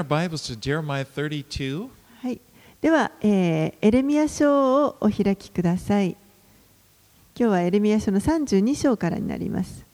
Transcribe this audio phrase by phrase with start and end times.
[0.00, 1.90] our Bibles to Jeremiah 32.
[2.22, 2.40] はい、
[2.80, 6.16] では、えーエレミア書をお開きください。
[7.38, 9.84] 今日はエレミア書の32章からになります。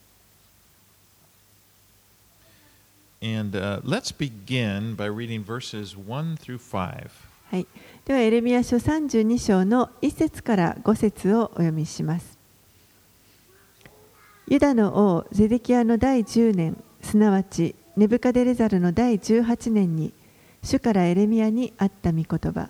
[3.21, 7.11] And uh, let's begin by reading verses 1 through 5.
[7.51, 7.67] はい、
[8.05, 12.39] ではエレミア書32章の1節から5節をお読みします。
[14.47, 20.13] ユダの王ゼデキアの第10年、すなわちネブカデレザルの第18年に、
[20.63, 22.69] 主からエレミアにあった御言葉。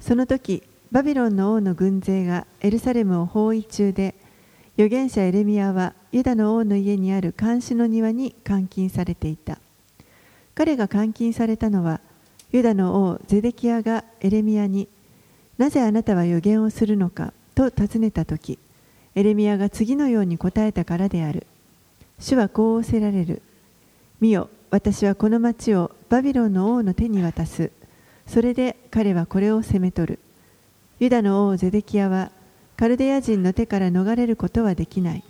[0.00, 4.16] その時、バビロンの王の軍勢がエルサレムを包囲中で、
[4.76, 9.58] 預言者エレミアはユダの王の家にある監視の庭に監禁されていた。
[10.56, 12.00] 彼が監禁されたのは、
[12.50, 14.88] ユダの王ゼデキアがエレミアに、
[15.58, 18.58] なぜあなたは預言をするのかと尋ねたとき、
[19.14, 21.46] エレミアが次のように答えたからである。
[22.18, 23.42] 主はこう仰せられる。
[24.20, 27.70] 見よ、私はこの町をバビロンの王の手に渡す。
[28.26, 30.18] それで彼はこれを攻め取る。
[30.98, 32.32] ユダの王ゼデキアは
[32.76, 35.24] カルデア人の手から逃れることはできない。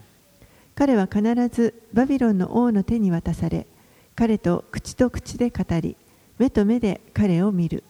[0.74, 3.66] 彼は必ずバビロンの王の手に渡され、
[4.14, 5.96] 彼と口と口で語り、
[6.38, 7.84] 目と目で彼を見る。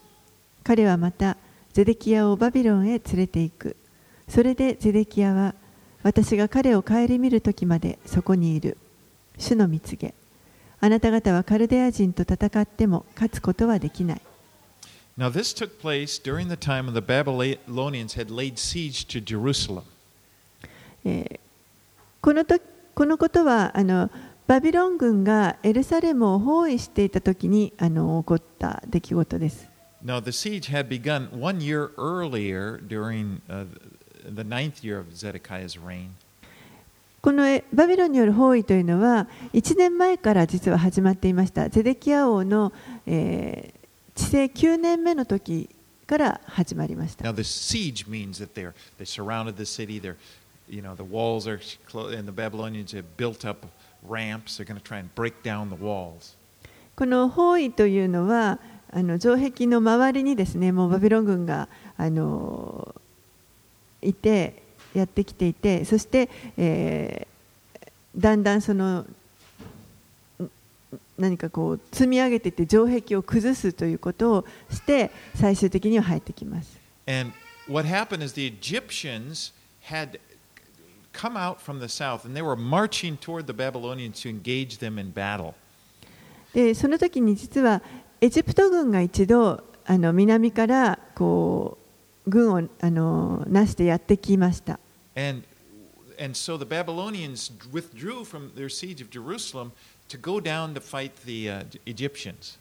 [0.65, 1.37] 彼はまた
[1.73, 3.77] ゼデキアをバビロンへ連れて行く。
[4.29, 5.55] それでゼデキアは
[6.03, 8.77] 私が彼を顧みる時までそこにいる。
[9.39, 10.15] 主の蜜げ。
[10.81, 14.21] あなた方はカルデア人と戦っても勝つことはできない。
[15.19, 19.83] Now, this took place during the time when the Babylonians had laid siege to Jerusalem.
[21.05, 21.47] えー
[22.27, 22.59] このと
[22.97, 24.11] このことはあの
[24.49, 29.69] バビロン軍がエルサレムを包囲していた時にあの起こった出来事です。
[30.05, 33.65] Now, the siege had begun one year earlier during uh,
[34.25, 36.11] the ninth year of Zedekiah's reign.
[37.27, 41.69] このえバビロンによる包囲というのは1年前から実は始まっていました。
[41.69, 42.73] ゼデキア王の、
[43.05, 45.69] えー治世9年目の時
[46.07, 47.25] から始まりました。
[47.29, 50.01] Now, the siege means that they're they surrounded the city.
[50.01, 50.15] They're,
[50.71, 51.59] you know, the walls are
[51.91, 53.67] closed, and the Babylonians have built up
[54.09, 54.57] ramps.
[54.57, 56.37] They're going to try and break down the walls.
[56.95, 58.61] この包囲というのは
[58.93, 61.69] あの城壁の周りにですねもうバビロン軍が
[61.99, 62.95] あの
[64.01, 64.63] いて
[64.97, 67.37] やってきていてそして、えー
[68.17, 69.17] だんだんそのん
[71.19, 76.79] 何かこう積み上げていって城壁を崩すということをして最終的には入ってきます。
[77.07, 77.33] And
[77.69, 79.53] what happened is the Egyptians
[79.85, 80.19] had
[81.13, 84.99] come out from the south, and they were marching toward the Babylonians to engage them
[84.99, 85.55] in battle.
[86.55, 87.83] でその時に実は
[88.21, 91.77] エジプト軍が一度あの南からこ
[92.27, 94.81] う軍をあのなしてやってきました。
[95.17, 95.43] And,
[96.19, 99.73] and so the Babylonians withdrew from their siege of Jerusalem
[100.09, 102.59] to go down to fight the uh, Egyptians.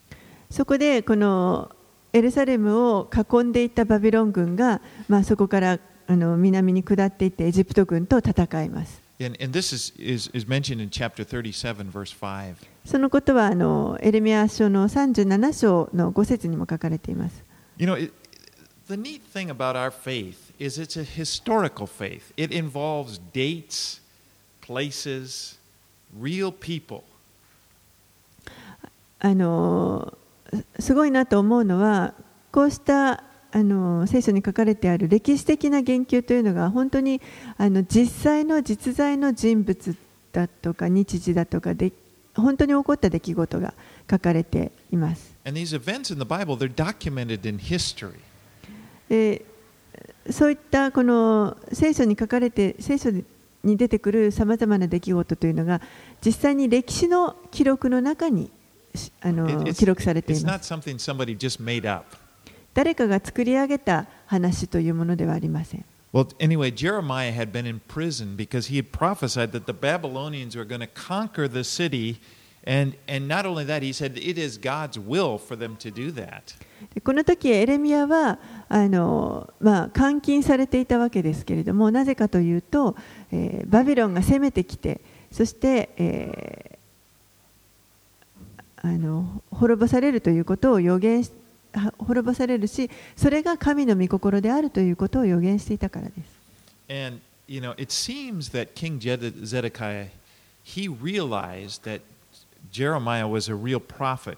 [0.50, 1.76] そこでこの
[2.14, 4.80] エルサレムを囲んでいたバビロン軍が、
[5.10, 9.02] まあ、そこからあの南に下っていってエジプト軍と戦います。
[9.20, 12.56] And, and is, is, is mentioned in chapter 37, verse 5.
[12.86, 17.44] そのことはあのエレミア書の37章の5節にも書かれています。
[17.78, 18.14] You know, it,
[18.88, 22.32] the neat thing about our faith is it's a historical faith.
[22.38, 24.00] It involves dates,
[24.62, 25.58] places,
[26.18, 27.04] real people.
[29.20, 30.16] あの
[30.80, 32.14] すごいなと思うのは
[32.52, 37.22] こうしたあの聖書に書かれてある歴史的な言及というのが本当に
[37.58, 39.96] あの実際の実在の人物
[40.32, 41.92] だとか日時だとかで
[42.36, 43.74] 本当に起こった出来事が
[44.12, 45.34] 書かれています。
[45.46, 48.20] And these events in the Bible, they're documented in history.
[49.10, 49.46] で
[50.30, 53.12] そういったこの聖書に書かれて聖書
[53.64, 55.82] に出てくるさまざまな出来事というのが
[56.24, 58.52] 実際に歴史の記録の中に
[58.96, 60.74] しあの記録されています.
[62.74, 70.64] 誰かが作り上げた話というものではありません Well, anyway, Jeremiah had been in prison because he had prophesied that the Babylonians were
[70.66, 72.22] going to conquer the city.
[72.68, 76.12] And, and not only that, he said it is God's will for them to do
[76.14, 76.56] that.
[76.94, 82.96] でこの時エレミアはあの、まあ、監禁されていたわけですけれどもなぜかというと、
[83.32, 85.00] えーバビロンが攻めてきて
[85.32, 86.76] そして、えー
[88.86, 91.32] あの滅ぼされるということを予言し
[91.74, 96.36] は滅ぼされるしそれが神の御心であるということを予言していたからです。
[96.88, 100.10] And, you know, it seems that King Jed- Zedekiah,
[100.64, 102.02] he realized that
[102.76, 104.38] Jeremiah was a real prophet.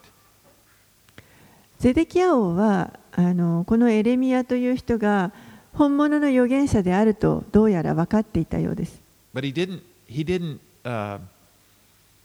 [1.80, 5.32] ゼデキア王はあのこのエレミアという人が
[5.74, 9.00] 本物の預言者であるとどうやら分かっていたようです。
[9.34, 11.20] But he didn't, he didn't, uh,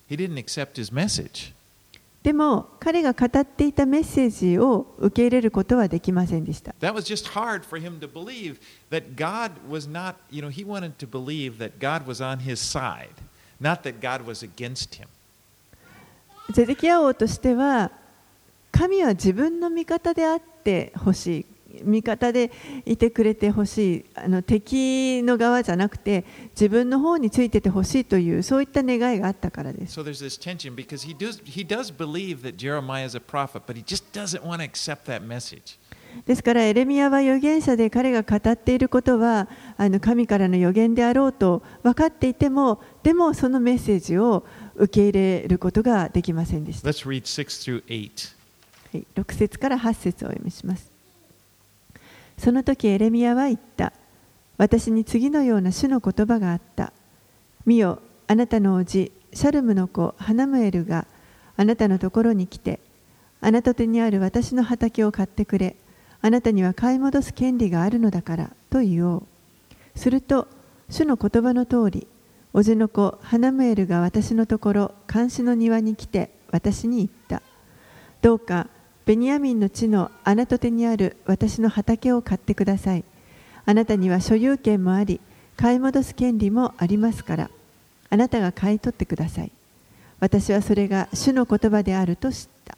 [0.09, 1.55] he didn't accept his message.
[2.23, 6.75] でも彼が語っていたメッセージを受け入れることはできませんでした。
[6.81, 8.59] That was just hard for him to believe
[8.91, 12.57] that God was not, you know, he wanted to believe that God was on his
[12.57, 13.09] side,
[13.61, 15.09] not that God was against him.
[16.53, 17.91] ゼデキヤ王としては
[18.71, 21.47] 神は自分の味方であってほしい
[21.85, 22.51] 味方で
[22.85, 33.63] いてくれてほしいあの敵の側じゃなくて自分の方についててほしいというそういった願いがあったからです So there's this tension because he does, he does believe that Jeremiah is a prophet,
[33.67, 35.79] but he just doesn't want to accept that message.
[36.27, 39.49] ですからエレミヤは預言者で彼が語っていることは
[39.79, 44.45] あの神からの預言であろうと分かっていてもでもそのメッセージを
[44.77, 48.37] 受け入れることができませんでした Let's read 6 through 8.
[48.93, 50.91] はい、6節から8節をお読みします。
[52.39, 53.93] その時エレミヤは言った。
[54.59, 56.93] 私に次のような主の言葉があった。
[57.65, 61.07] 見よ、あなたの叔父、シャルムの子、ハナムエルが
[61.57, 62.81] あなたのところに来て、
[63.41, 65.77] あなた手にある私の畑を買ってくれ。
[66.21, 69.23] あなたには買い戻す権利があるのだからと言おう。
[69.97, 70.47] すると、
[70.89, 72.07] 主の言葉の通り、
[72.53, 77.43] 叔父の子、ハナムエルが私のところ、監視の庭に来て、私に言った。
[78.21, 78.69] どうか
[79.07, 83.05] ベニヤミンの地のあなた手にある私の畑を買ってください。
[83.65, 85.21] あなたには所有権もあり、
[85.57, 87.51] 買い戻す権利もありますから、
[88.11, 89.53] あなたが買い取ってください。
[90.21, 92.77] 私はそれが主の言葉であると知った。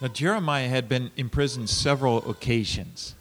[0.00, 3.14] Now, Jeremiah had been imprisoned several occasions.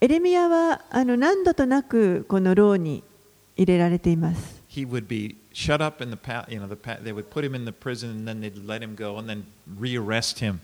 [0.00, 3.02] エレミヤはあの何度となくこの牢に
[3.56, 4.55] 入れられています。
[4.75, 7.53] He would be shut up in the, pa- you know, the pa- they would put him
[7.55, 9.45] in the prison and then they'd let him go and then
[9.79, 10.59] rearrest him.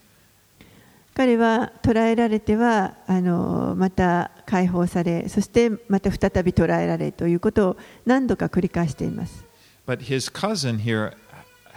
[1.14, 9.44] 彼は捕らえられてはあのまた解放され、そしてまた再び捕らえられということを何度か繰り返しています。
[9.88, 11.14] But his cousin here,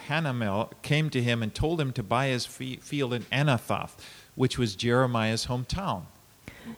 [0.08, 3.90] Hanamel, came to him and told him to buy his fe- field in Anathoth,
[4.36, 6.02] which was Jeremiah's hometown.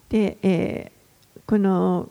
[0.08, 1.02] で、えー
[1.44, 2.08] この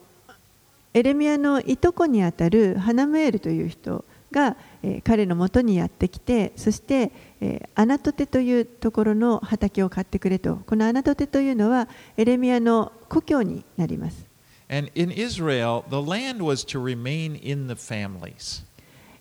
[0.97, 7.13] エレミヤのいとこにあたるハナムエルという人が、えー彼のもとにやってきてそして、
[7.43, 10.57] えーアナトテというところの畑を買ってくれと。
[10.67, 14.27] このアナトテというのはエレミヤの故郷になります。
[14.71, 18.65] And in Israel, the land was to remain in the families.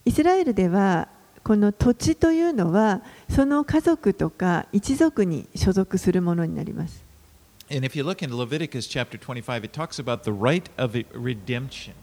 [0.05, 1.09] イスラエルでは
[1.43, 7.04] この土地というのはその家族とか一族に所属するものになります
[7.70, 11.94] And if you look in Leviticus chapter 25, it talks about the right of redemption.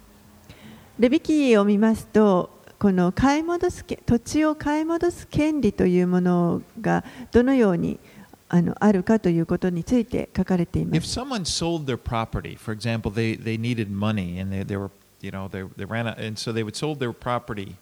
[1.00, 8.00] レビキを見ますとこの買い戻すけ土地を買い戻す権利というものがどのように
[8.50, 11.20] あのあるかということについて書かれていま If す。
[11.20, 14.90] someone sold their property, for example, they, they needed money and they, they were,
[15.22, 17.76] you know, they, they ran out, and so they would sold their property.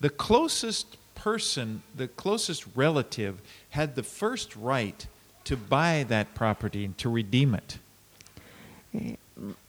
[0.00, 5.06] The closest person, the closest relative, had the first right to
[5.45, 7.79] to buy that property and to redeem it.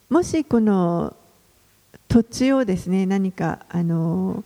[0.09, 1.15] もしこの
[2.07, 4.43] 土地をですね何かあの、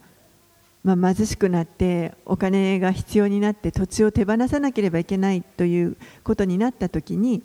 [0.84, 7.44] まあ、貧しくなってお金が必要になって土地を手放さなければいけないということになった時に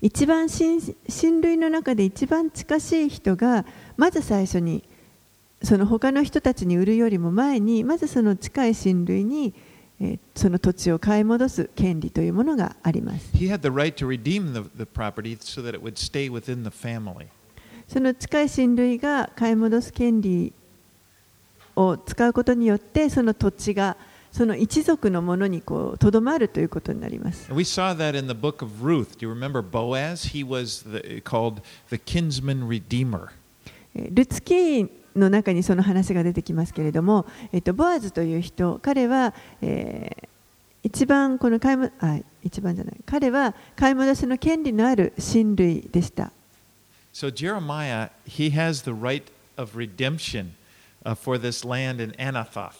[0.00, 0.80] 一番親
[1.40, 3.66] 類の中で一番近しい人が
[3.96, 4.84] まず最初に
[5.62, 9.54] その他の人たちに売るよりも前にまずその近い親類に、
[10.34, 13.30] その土地を買い戻す権利というものがあります。
[17.86, 20.52] その近い親類が買い戻す権利
[21.76, 23.96] を使うことによってその土地が
[24.32, 27.52] その一族のものにこうとどまるということになります。
[27.52, 29.16] We saw that in the book of Ruth.
[29.16, 30.32] Do you remember Boaz?
[30.32, 33.28] He was the, called the kinsman redeemer.
[33.94, 40.28] えールツキーの中にその話が出てきますけれども、えっと、ボアズという人彼は、えー
[40.84, 46.30] 一番この買いもあ一番じゃない彼は買い戻しの権利のある親類でした。
[47.14, 49.22] So Jeremiah, he has the right
[49.56, 50.50] of redemption
[51.06, 52.74] uh, for this land in Anathoth.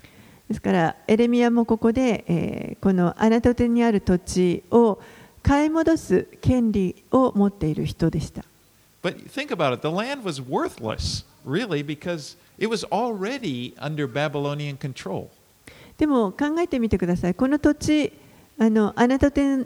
[0.48, 4.98] ですからエレミヤもここで、えーこのあなた手にある土地を
[5.42, 8.44] 買い戻す権利を持っている人でした。
[9.02, 15.29] But think about it, the land was worthless, really, because it was already under Babylonian control.
[15.97, 17.33] でも考えてみてください。
[17.35, 18.13] この土地、
[18.59, 19.65] あのあなた手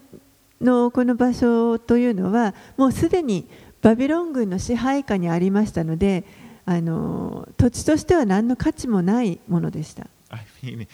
[0.61, 3.47] のこの場所というのは、もうすでに
[3.81, 6.23] バビロン軍の支配下にありましたので、
[6.65, 10.07] あの土地としては何の価値もないものでした。
[10.29, 10.87] I mean,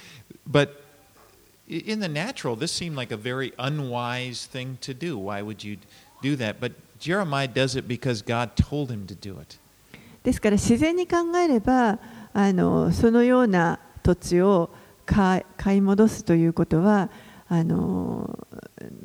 [0.50, 0.70] but
[1.70, 5.18] i- in the natural, this seemed like a very unwise thing to do.
[5.18, 5.78] Why would you
[6.24, 6.56] do that?
[6.60, 9.60] But Jeremiah does it because God told him to do it.
[10.23, 11.99] ですから自然に考えれば、
[12.33, 14.71] あのそのような土地を
[15.07, 15.45] 買
[15.77, 17.11] い戻すということは
[17.49, 18.39] あの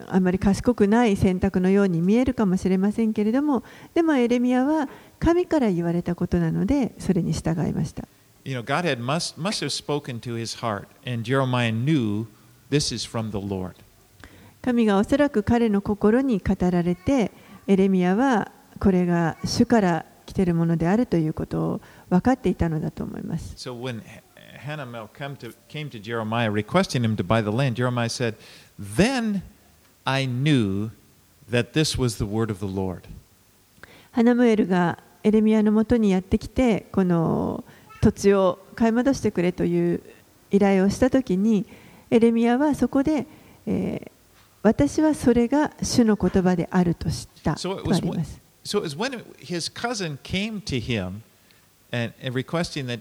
[0.08, 4.88] あまり賢くない選択のように見えるかもしれませんけれどもでもエレミアは
[5.20, 8.08] 神から言われたことなのでそれに従いました。
[8.46, 12.28] You know, God had must, must have spoken to his heart, and Jeremiah knew
[12.70, 13.74] this is from the Lord.
[14.62, 17.32] 神がおそらく彼の心に語られて、
[17.68, 23.56] エレミアはこれが主から来ているものであるということを分かっていたのだと思います。
[23.56, 24.04] So when
[24.60, 28.36] Hanamel came to, came to Jeremiah requesting him to buy the land, Jeremiah said,
[28.78, 29.42] Then
[30.04, 30.92] I knew
[31.50, 33.04] that this was the word of the Lord.
[34.12, 37.64] ハナムエルがエレミアのもとにやってきて、この
[38.02, 40.02] 土地を買い戻してくれという
[40.52, 41.66] 依頼をしたときに、
[42.10, 43.26] エレミアはそこで、
[43.66, 44.12] えー、
[44.64, 48.42] 私はそれが主の言葉であると知ったとあります。
[48.42, 51.23] So it was when his cousin came to him
[51.91, 53.01] and, and requesting that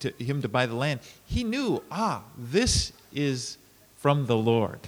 [0.00, 3.58] to him to buy the land, he knew, ah, this is
[3.96, 4.80] from the Lord.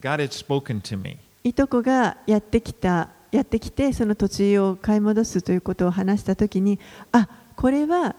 [0.00, 1.18] God had spoken to me.
[1.44, 6.78] いとこがやってきた、やってきて、その土地を買い戻すということを話したときに、
[7.12, 8.16] あ、これは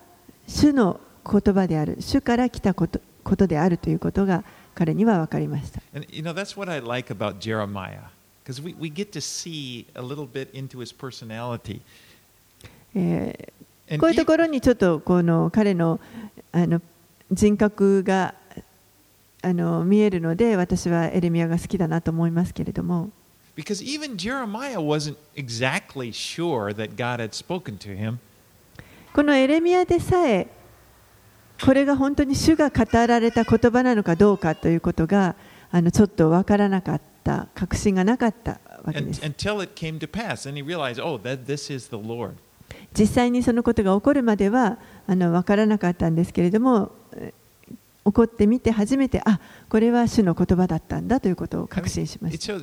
[0.47, 0.99] 主の
[1.29, 5.81] 言葉である、主から来たことことであるということが彼には分かりました。
[5.93, 8.03] And, you know, that's what I like about Jeremiah,
[13.98, 16.00] こういうところにちょっとこの彼の,
[16.50, 16.82] あの
[17.30, 18.34] 人格が
[19.42, 23.10] あの見えるので私はエレミアが好きだなと思いますけれども。
[29.12, 30.48] このエレミアでさえ
[31.62, 35.36] これが本当に主が語られた言葉なのかどうかということが
[35.70, 37.11] あのちょっと分からなかった。
[37.54, 39.22] 確信がなかったわけです。
[39.24, 39.28] Oh.
[42.98, 46.92] 実際にそのことが起こるまではあの分からなかったんですけれども
[48.04, 52.54] 起こってみて初めてあこれは主の言葉だったんだということを確信しました。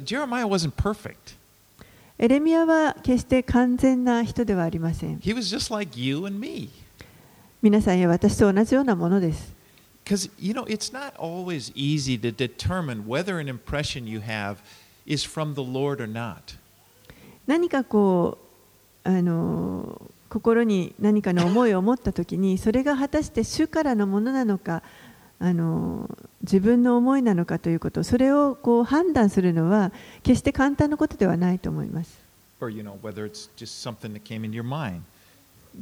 [2.21, 5.21] エレミアは決して完全な人ではありません。
[7.61, 9.58] 皆さんや私と同じようなものです。
[10.09, 14.57] Because, you know, it's not always easy to determine whether an impression you have
[15.05, 16.57] is from the Lord or not.
[17.45, 18.39] 何かこ
[19.05, 24.81] う、あの、心に何かの思いを持ったときにそれが果たして主からのものなのか
[25.39, 26.09] あの
[26.41, 32.19] 自分の思いなのかということそれをこう判断するのは決して簡単なことではないと思います。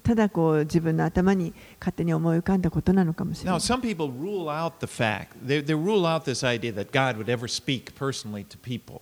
[0.04, 3.60] ただこう自分の頭に勝手に思い浮かんだことなのかもしれない。
[3.60, 7.30] Now, some people rule out the fact, they, they rule out this idea that God would
[7.30, 9.02] ever speak personally to people.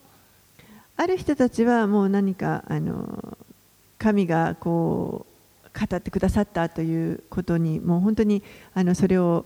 [0.97, 3.37] ある人たちはもう何かあの
[3.97, 8.41] 神がこう語ってくださったということにもう本当に
[8.73, 9.45] あのそれを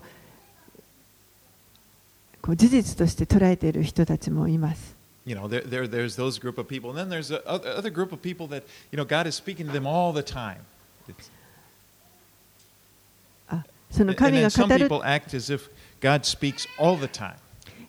[2.40, 4.94] こう事実として捉えている人たちもいます。
[5.26, 8.22] You know, there, there, there's those group of people, and then there's a other group of
[8.22, 10.60] people that, you know, God is speaking to them all the time.
[11.08, 11.12] あ
[13.90, 14.88] その神が語る。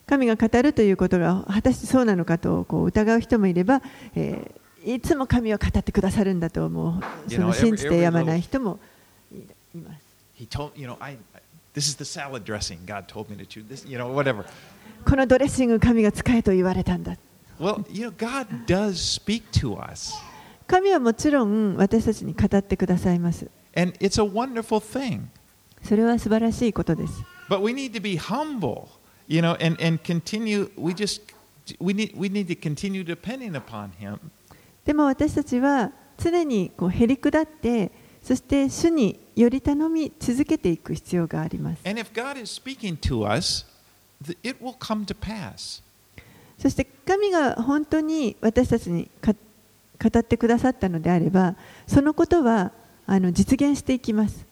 [0.04, 3.80] 神が語るということが果たしてそうなのかとこう疑う人もいれば、
[4.14, 7.30] えーいつも神は語ってくださるんだと思う。
[7.30, 8.80] その信じてやまない人も
[9.32, 10.02] います。
[15.04, 17.16] このドレッシング神が使えと言われたんだ。
[17.60, 20.14] Well, you know, God does speak to us.
[20.66, 23.48] 神はもちろん私たちに語ってくださいます。
[23.76, 25.26] And it's a wonderful thing.
[25.82, 27.22] それは素晴らしいことです。
[27.48, 28.88] But we need to be humble,
[29.28, 31.22] you know, and, and continue, we just,
[31.80, 34.18] we need, we need to continue depending upon Him.
[34.84, 37.90] でも私たちは常にこうへり下って
[38.22, 41.82] そして主により頼み続けていく必要があります。
[46.58, 49.32] そして神が本当に私たちに語
[50.18, 52.70] ってくださったのであれば、そのことは
[53.06, 54.51] あの実現していきます。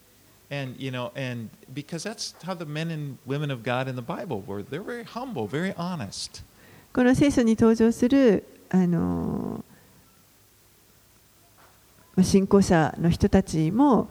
[0.51, 4.01] And you know, and because that's how the men and women of God in the
[4.01, 6.43] Bible were, they're very humble, very honest.
[6.93, 9.63] この聖書に登場するあの
[12.21, 14.09] 信仰者の人たちも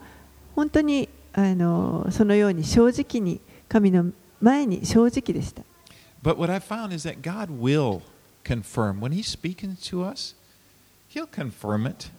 [0.55, 5.61] 本当にあのそのように正直に神の前に正直でした。
[6.23, 8.01] But what I've found is that God will
[8.43, 8.99] confirm.
[8.99, 10.33] When He's speaking to us,
[11.07, 12.09] He'll confirm it.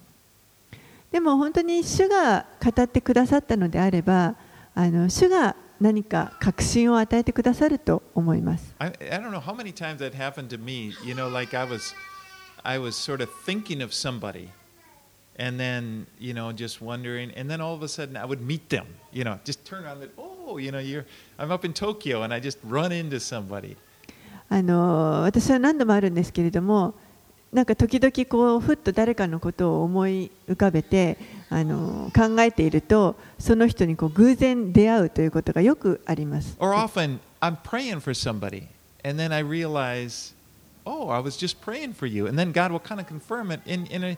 [1.13, 4.35] でも本当に主が語ってくださったのであれば
[4.75, 8.75] あの主が何か確信を与えてくださると思います。
[8.79, 10.95] I, I don't know how many times that happened to me.
[11.05, 11.95] You know, like I was,
[12.65, 14.49] I was sort of thinking of somebody,
[15.37, 18.71] and then you know, just wondering, and then all of a sudden I would meet
[18.71, 18.87] them.
[19.13, 21.05] You know, just turn around and oh, you know, you're,
[21.37, 23.77] I'm up in Tokyo, and I just run into somebody.
[24.49, 26.95] あの私は何度もあるんですけれども
[27.53, 31.19] なんか時々こうふっと誰かのことを思い浮かべて
[31.51, 36.57] あの考えているとその人にこう偶然出会うということがよくあります。
[36.59, 38.69] Or often I'm praying for somebody,
[39.05, 40.35] and then I realize,
[40.87, 43.61] oh, I was just praying for you, and then God will kind of confirm it.
[43.67, 44.17] In in a,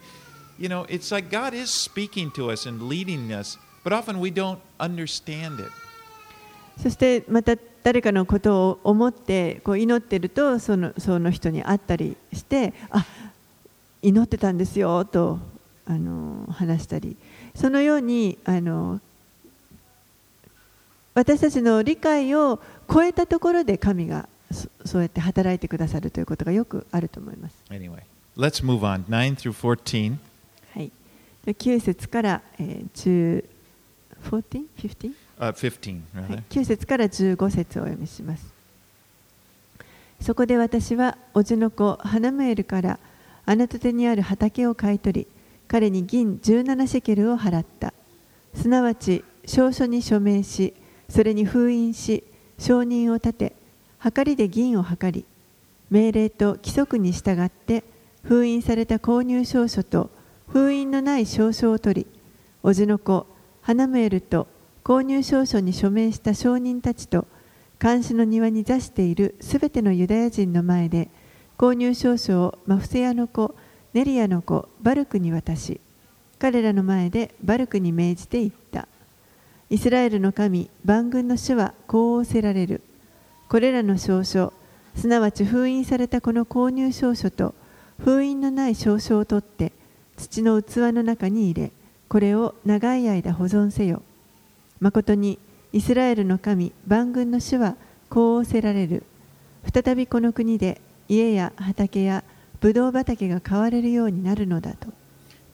[0.57, 4.31] you know, it's like God is speaking to us and leading us, but often we
[4.31, 5.73] don't understand it.
[6.81, 13.05] そしてまた誰かのことを思ってこう祈ってるとそのその人に会ったりしてあ
[14.05, 15.39] 祈ってたんですよと
[15.87, 17.17] あの話したり
[17.55, 19.01] そのようにあの
[21.15, 22.61] 私たちの理解を
[22.93, 27.57] 超えたところで神がそそうやって働いてくださるということがよくあると思います。
[27.71, 28.03] Anyway,
[28.37, 29.05] let's move on.
[29.07, 30.17] 9 through 14.
[30.75, 30.93] はい、
[31.47, 33.45] 9節から、えー、10
[34.25, 34.65] 14?
[34.79, 35.13] 15?
[35.39, 36.39] Uh, 15, は rather.
[36.41, 38.53] い、9節から15節をお読みします。
[40.21, 42.99] そこで私は、おじの子ハナムエルから
[43.47, 45.27] あなた手にある畑を買い取り、
[45.69, 47.93] 彼に銀17シェケルを払った。
[48.55, 50.75] すなわち、証書に署名し、
[51.09, 52.25] それに封印し、
[52.59, 53.57] 証人を立て、
[54.15, 55.25] 計りで銀を計り、
[55.91, 57.85] 命令と規則に従って、
[58.23, 60.11] 封印された購入証書と
[60.49, 62.07] 封印のない証書を取り、
[62.63, 63.27] おじの子
[63.61, 64.47] ハナムエルと
[64.83, 67.27] 購入証書に署名した証人たちと
[67.79, 71.11] 監視の庭に座しているすべてのユダヤ人の前で
[71.57, 73.55] 購入証書をマフセヤの子
[73.93, 75.81] ネリアの子バルクに渡し
[76.39, 78.87] 彼らの前でバルクに命じて言った。
[79.71, 82.83] イスラエルの神万軍の主はこう仰せられる。
[83.49, 84.53] これらの証書
[84.95, 87.55] すなわち封印されたこの購入証書と
[87.99, 89.73] 封印のない証書を取って
[90.17, 91.73] 土の器の中に入れ
[92.09, 94.03] これを長い間保存せよ。
[94.81, 95.39] 誠に
[95.73, 97.77] イスラエルの神万軍の主は
[98.11, 99.03] こう仰せられる。
[99.73, 102.25] 再びこの国で家や畑や
[102.61, 104.89] ブドウ畑が買われるようになるのだと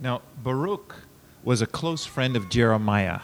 [0.01, 0.95] Now, Baruch
[1.45, 3.21] was a close friend of Jeremiah.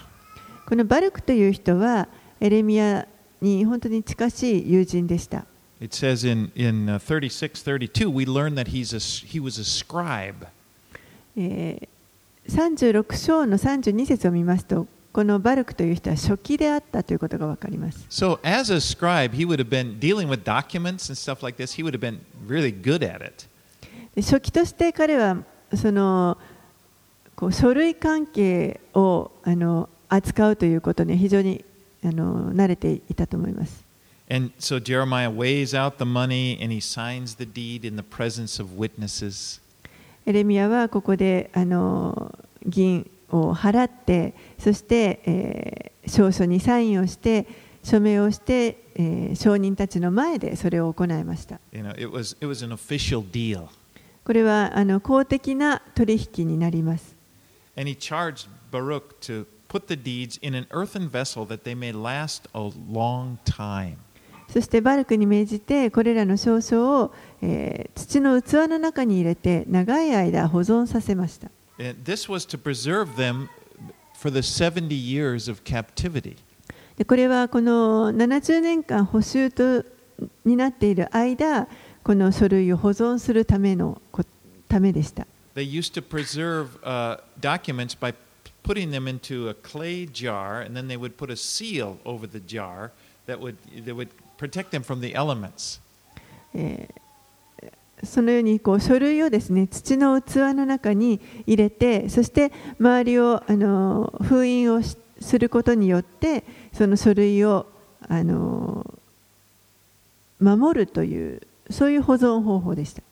[0.66, 2.08] このバルクという人は
[2.40, 3.06] エレミア
[3.40, 5.46] に本当に近しい友人でした
[5.80, 9.64] It says in, in uh, 36 32, we learn that he's a, he was a
[9.64, 10.46] scribe.
[11.36, 11.88] えー
[12.48, 14.86] 36章の32節を見ますと
[15.16, 21.74] このバルクという人は初期であったということが分かります So, as a scribe, he would have been dealing with documents and stuff like this,
[21.74, 23.46] he would have been really good at it.
[24.14, 25.38] で初期として彼は
[25.74, 26.36] その
[27.34, 31.64] こう書類関係をあの扱うということに非常に
[32.04, 33.86] あの慣れていたと思います。
[34.28, 38.78] And so Jeremiah weighs out the money and he signs the deed in the presence of
[38.78, 39.62] witnesses.
[40.26, 47.46] エレミアはここであの銀を払ってそして、えー、証書にサインをして
[47.82, 51.60] 署名をして、えー、証人たちの前でそれを行いました。
[54.24, 57.14] これはあの公的な取引になります。
[64.48, 71.50] そしてバルクに命じてこれらの証書を、えー、土の器の中に入れて長い間保存させました。
[71.79, 73.49] And this was to preserve them
[74.15, 76.37] for the 70 years of captivity.
[76.97, 79.83] でこれはこの70年間補修と
[80.45, 81.67] になっている間
[82.03, 84.23] この書類を保存するためのこ
[84.67, 88.13] ためでした They used to preserve uh, documents by
[88.63, 92.39] putting them into a clay jar, and then they would put a seal over the
[92.39, 92.91] jar
[93.25, 95.81] that would, that would protect them from the elements.
[96.53, 97.01] えー
[98.04, 107.66] そのようにこう書類をですね土の器の中に入れてそして周りをあの封印をすることによってその書類を
[108.08, 108.84] あの
[110.40, 113.02] 守るというそういう保存方法でした。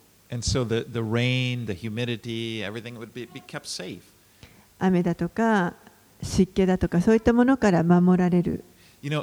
[4.79, 5.75] 雨だとか
[6.23, 8.65] 湿気だとかそういったものから守られる。
[9.05, 9.21] rain、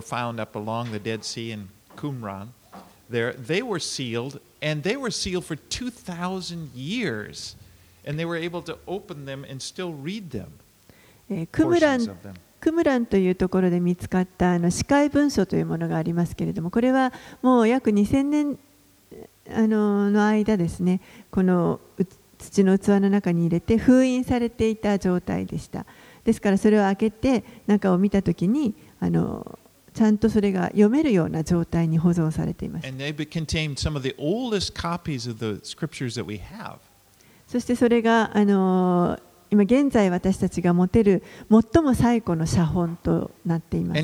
[0.00, 1.68] 噴 up along the Dead Sea in
[3.10, 7.56] there they were sealed, and they were sealed for 2,000 years,
[8.06, 10.46] and they were able to open them and still read them.
[11.28, 12.18] えークムラン.
[12.60, 18.58] クムランというところで見つかったあの司会文書というものがありますけれどもこれはもう約2000年
[19.52, 21.80] あのの間ですねこの
[22.38, 25.86] 土の器の中に入れて封印されていた状態でした
[26.24, 29.58] ですからそれを開けて中を見たときにあの
[30.00, 32.86] ちゃんとそれが読めるような状態に保存されています。
[37.46, 43.98] そしてそれが、あの、今現在私たちが持てる最も最古の写本となっています。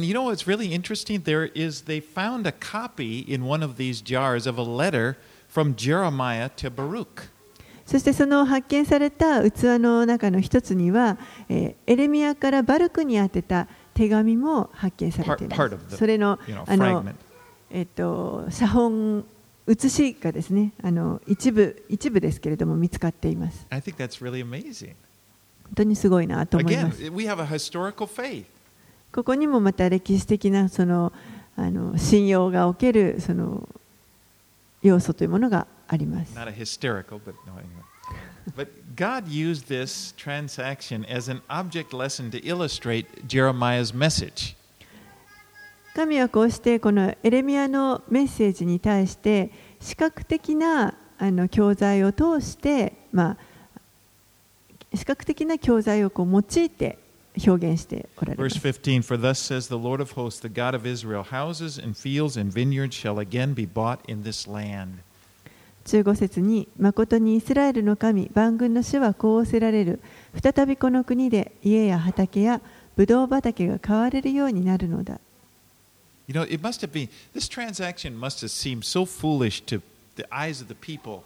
[7.87, 11.17] そしてその発見された器の中の一つには、
[11.49, 15.57] えー、エレミアからバルクに宛てた手紙も発見されていま
[15.89, 15.97] す。
[15.97, 17.05] それのあの、
[17.71, 19.25] えっと、写本
[19.67, 23.67] 写しがですねあの一部一部ですけれども見つかっています。
[23.71, 24.95] I think that's really amazing.
[25.65, 27.03] 本当にすごいなと思います。
[27.03, 28.45] Again, we have a historical faith.
[29.13, 31.11] ここにもまた歴史的なその
[31.57, 33.67] あの信用がおけるその
[34.83, 36.37] 要素というものがあります。
[36.37, 37.87] Not a hysterical, but no, anyway.
[38.55, 44.56] But God used this transaction as an object lesson to illustrate Jeremiah's message.
[45.94, 49.52] 神はこうしてこのエレミアのメッセージに対して
[49.82, 53.38] 視覚的なあの教材を通して、ま
[54.94, 56.98] あ、視覚的な教材をこう用いて
[57.46, 58.58] 表現しておられます。
[58.58, 62.40] Verse 15 For thus says the Lord of hosts, the God of Israel, houses and fields
[62.40, 65.00] and vineyards shall again be bought in this land.
[65.87, 70.01] 15節に誠にイスラエルの神万軍の主はこう仰せられる
[70.43, 72.61] 再びこの国で家や畑や
[72.97, 75.21] ブドウ畑が買われるようになるのだ
[76.29, 79.81] You know, it must have been, this transaction must have seemed so foolish to
[80.17, 81.23] the eyes of the people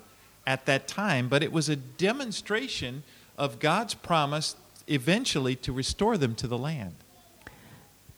[0.46, 3.02] at that time, but it was a demonstration
[3.38, 6.96] of God's promise eventually to restore them to the land.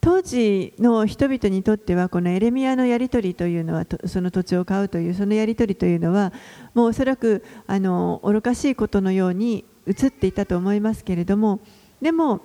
[0.03, 6.33] 当時の人々にとってはこのエレミアのやり取りというのはその土地を買うというそのやり取りというのは
[6.75, 11.61] もうおそらくあの愚かしいことのように映っていたと思いますけれども
[12.01, 12.41] でも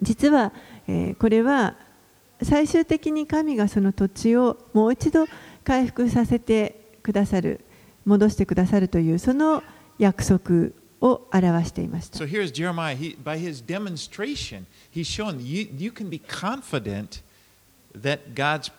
[0.00, 0.52] 実は、
[0.86, 1.74] え、これは
[2.40, 5.26] 最終的に神がその土地をもう一度
[5.64, 7.60] 回復させてくださる
[8.04, 9.64] 戻してくださるというその
[9.98, 12.18] 約束を表していました。
[12.18, 12.26] So
[18.00, 18.70] That God's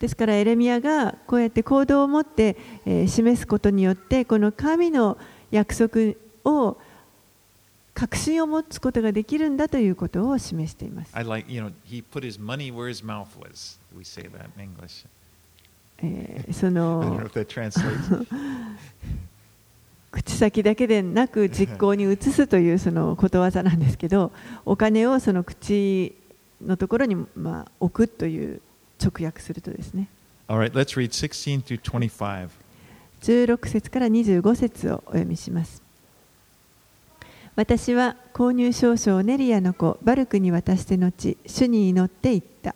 [0.00, 5.18] ですからエレミアがこうやって行動を持って示すことによってこの神の
[5.50, 6.76] 約束を
[7.94, 11.12] 確信を持つことができるんだということを示しています。
[11.14, 11.50] Like,
[16.52, 17.00] その。
[20.18, 24.32] 口先だけでなく実行に移すというそのことわざなんですけど
[24.64, 26.12] お金をその口
[26.60, 28.60] のところにまあ置くという
[29.00, 30.08] 直訳するとですね。
[30.48, 32.48] Right, 16,
[33.22, 35.82] 16節から25節をお読みします。
[37.54, 42.74] 私は購入証書をネリアの子バルクに渡して後、主に祈って言った。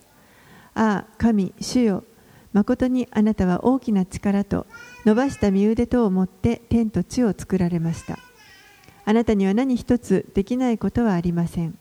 [0.75, 2.05] ああ、神、主よ、
[2.53, 4.65] 誠にあなたは大きな力と
[5.05, 8.19] 伸ばした身腕とを持って天と地を作られました。
[9.05, 11.77] あなたには何一つできないことはありません。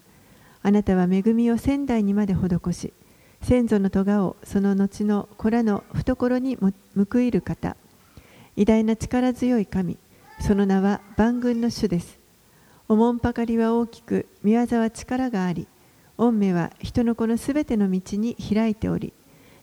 [0.63, 2.93] あなたは恵みを仙台にまで施し
[3.41, 7.77] 先祖の咎をその後の子らの懐に報いる方。
[8.57, 9.99] 偉大な力強い神
[10.41, 12.23] その名は万軍の主です。
[12.89, 15.67] おもんぱかりは大きく見業は力があり
[16.19, 19.15] 御目は人の子のすべての道に開いており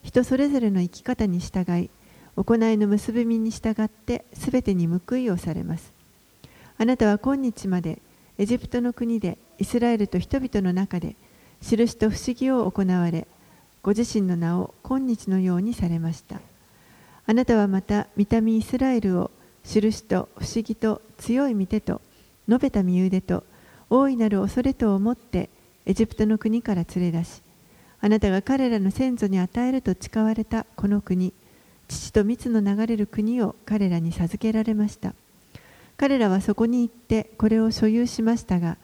[0.02, 1.92] 人それぞれの生き方に従い
[2.42, 5.92] 行いの結びみに従ってすべてに報いをされます。
[6.78, 8.00] あなたは今日まで
[8.38, 11.18] エジプトの国でイスラエルと人々の中で
[11.62, 13.28] 印と不思議を行われ
[13.82, 16.40] ご自身の名を今日のようにされました。
[17.26, 19.32] あなたはまた見た目イスラエルを
[19.66, 22.00] 印と不思議と強い御手と
[22.48, 23.44] 述べた身腕と
[23.90, 25.50] 大いなる恐れとをもって
[25.86, 27.42] エジプトの国から連れ出し
[28.00, 31.34] あなたが彼らの先祖に与えると誓われたこの国
[31.90, 35.14] 父と蜜の流れる国を彼らに授けられました。
[36.00, 38.78] 彼らはそこに行ってこれを所有しましたが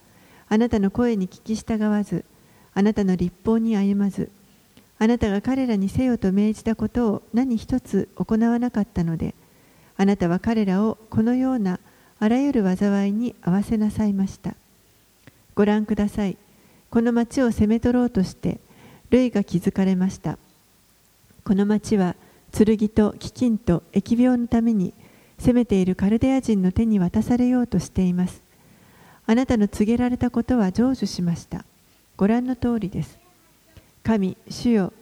[0.50, 2.26] あなたの声に聞き従わず
[2.74, 4.30] あなたの立法に歩まず
[5.00, 9.34] あなたが彼らにせよと命じたことを何一つ行わなかったので
[9.96, 11.80] あなたは彼らをこのような
[12.20, 14.54] あらゆる災いに合わせなさいました。
[15.54, 16.36] ご覧ください。
[16.90, 18.60] この町を攻め取ろうとして
[19.10, 20.38] 類が築かれました。
[21.46, 22.18] この町は
[22.64, 24.94] 剣と飢饉と疫病のために
[25.40, 28.46] 攻めているカルデア人の手に渡されようとしています
[29.28, 31.66] あなたの告げられたことは成就しました。
[32.16, 33.18] ご覧の通りです。
[34.04, 34.94] 神、主よ、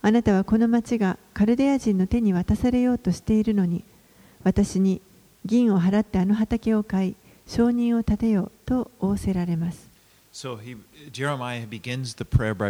[0.00, 3.84] あなたはこの町がカルデア人の手に渡されようとしているのに、
[4.44, 5.02] 私に
[5.44, 7.16] 銀を払ってあの畑を買い、
[7.46, 9.85] 証人を立てようと仰せられます。
[10.36, 10.76] So he,
[11.10, 12.68] Jeremiah begins the prayer by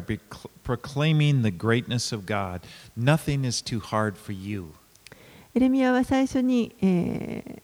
[0.63, 2.61] proclaiming the greatness of God.
[2.95, 4.69] Nothing is too hard for you.
[5.53, 7.63] エレミアは最初に、えー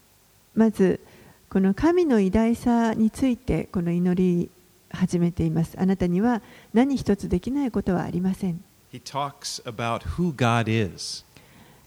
[0.54, 1.00] まず
[1.48, 4.50] この神の偉大さについてこの祈り
[4.90, 5.76] 始めています。
[5.78, 6.42] あなたには
[6.74, 8.62] 何一つできないことはありません。
[8.92, 11.24] He talks about who God is.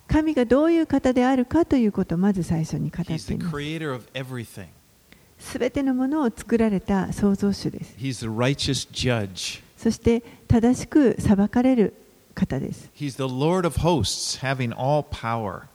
[0.07, 3.33] 神がどういう方であるかということをまず最初に語っています。
[3.33, 4.67] creator of everything.
[5.45, 7.95] すべてのものを作られた創造主です。
[7.97, 9.61] He's the righteous judge.
[9.77, 11.93] そして正しく裁かれる
[12.33, 12.89] 方です。
[12.95, 15.67] He's the Lord of hosts, having all power.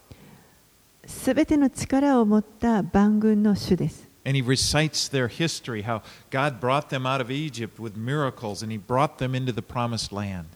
[1.06, 4.08] すべての力を持った万軍の主です。
[4.26, 8.78] And he recites their history, how God brought them out of Egypt with miracles and he
[8.78, 10.46] brought them into the promised land.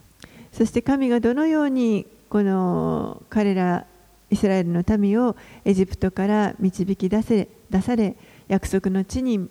[0.53, 3.87] そして神がどのようにこの彼ら
[4.29, 8.16] イスラエルの民をエジプトから導き出せ出され
[8.48, 9.48] 約束の地に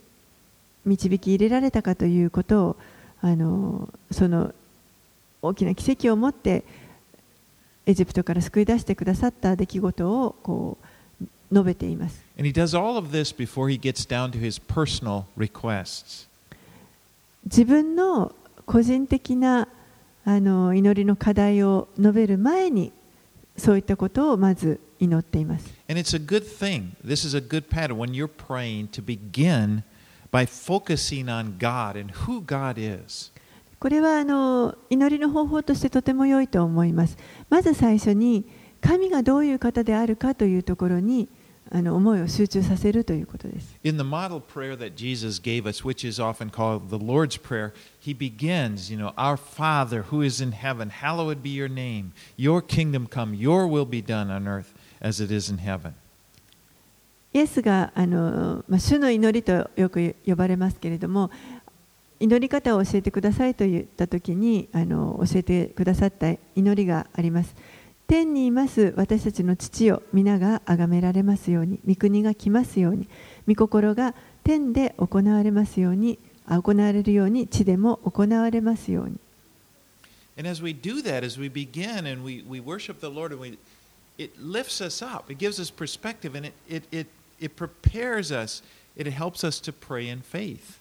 [0.86, 2.76] 導き入れられたかということを
[3.22, 4.54] あのその
[5.42, 6.64] 大きな奇跡を持って
[7.86, 10.86] エジプトから救い出してくださった出来事をこう
[11.52, 12.24] 述べています。
[12.38, 16.28] And he does all of this before he gets down to his personal requests.
[17.46, 18.34] 自分の
[18.66, 19.68] 個人的な
[20.26, 22.94] あの祈りの課題を述べる前に
[23.58, 25.74] そういったことをまず祈っています。
[25.93, 26.97] And it's a good thing.
[27.03, 29.83] This is a good pattern when you're praying to begin
[30.31, 33.33] by focusing on God and who God is.
[33.81, 37.17] これはあの祈りの方法としてとても良いと思います。
[37.49, 38.45] まず最初に
[38.81, 41.29] 神がどういう方であるかというところに
[41.71, 43.79] あの思いを集中させるということです。
[43.85, 47.73] In the model prayer that Jesus gave us, which is often called the Lord's Prayer,
[48.01, 52.13] he begins, you know, Our Father who is in heaven, hallowed be your name.
[52.37, 55.94] Your kingdom come, your will be done on earth As it is in heaven.
[57.34, 61.32] イエスがあの、まあ、主の祈りとよく呼ばれますけれども
[62.20, 67.56] 祈り方を教えてくださいと言った時にあの教えてくださった祈りがあります
[68.06, 73.08] 天にいます私たちの父よ皆が崇められますように御国が来ますように
[73.48, 74.14] 御心が
[74.44, 79.20] 天で行われますようにあ行われるように地でも行われますように
[80.36, 83.40] And as we do that, as we begin and we, we worship the Lord, and
[83.40, 83.60] we,
[84.18, 87.08] it lifts us up, it gives us perspective, and it, it, it,
[87.40, 88.62] it prepares us,
[88.96, 90.80] it helps us to pray in faith.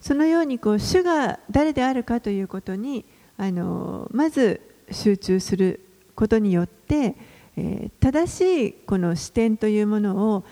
[0.00, 3.06] そのようにこう主が誰であるかということに
[3.38, 5.80] あのまず集中する
[6.14, 7.14] ことによって、
[7.56, 10.44] えー正しいこの視点というものを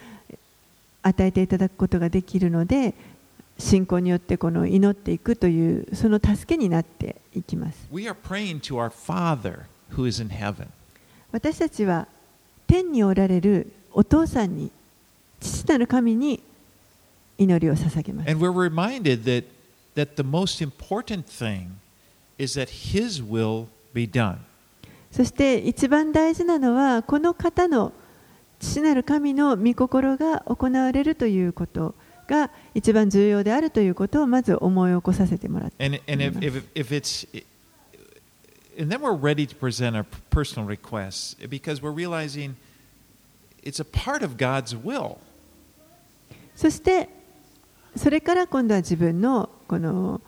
[1.02, 2.94] 与えていただくことができるので
[3.58, 10.68] 信仰によってこの祈っていくというその助けになっていきます We are praying to our Father who is in heaven.
[11.32, 12.06] 私たちは
[12.66, 14.70] 天におられるお父さんに
[15.40, 16.42] 父なる神に
[17.38, 19.44] 祈りを捧げます And we're reminded that,
[19.96, 21.70] that the most important thing
[22.38, 24.36] is that His will be done.
[25.10, 27.92] そして一番大事なのはこの方の
[28.60, 31.94] 父なる神の御心が行われるということ
[32.28, 37.44] が一番重要であるということをまず思い起こさせてもらって And, and if, if, if
[38.78, 42.56] and then we're ready to present our personal requests because we're realizing
[43.62, 45.18] it's a part of God's will.
[46.54, 47.08] そして
[47.96, 50.20] それから今度は自分のこの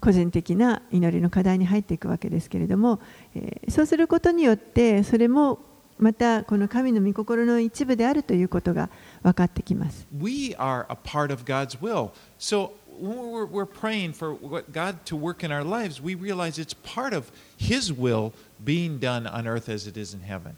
[0.00, 3.00] 個人的な祈りの課題に入っていくわけですけれども、
[3.34, 5.58] えーそうすることによってそれも
[5.98, 8.90] またこの神の御心の一部であるということが
[9.22, 10.06] 分かってきます。
[10.12, 12.10] We are a part of God's will.
[12.38, 16.58] So when we're, we're praying for what God to work in our lives, we realize
[16.58, 18.32] it's part of His will
[18.64, 20.56] being done on earth as it is in heaven.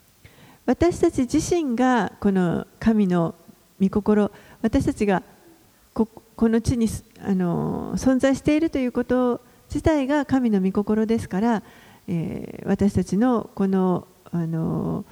[0.66, 3.36] 私たち自身がこの神の
[3.80, 5.22] 御心私たちが
[5.94, 6.88] ここの地に
[7.22, 11.62] あの存在しているということ自体が神の御心ですから、
[12.08, 15.04] えー私たちのこのあの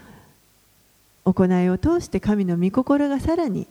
[1.24, 3.66] 行いを通して神の御心がさらに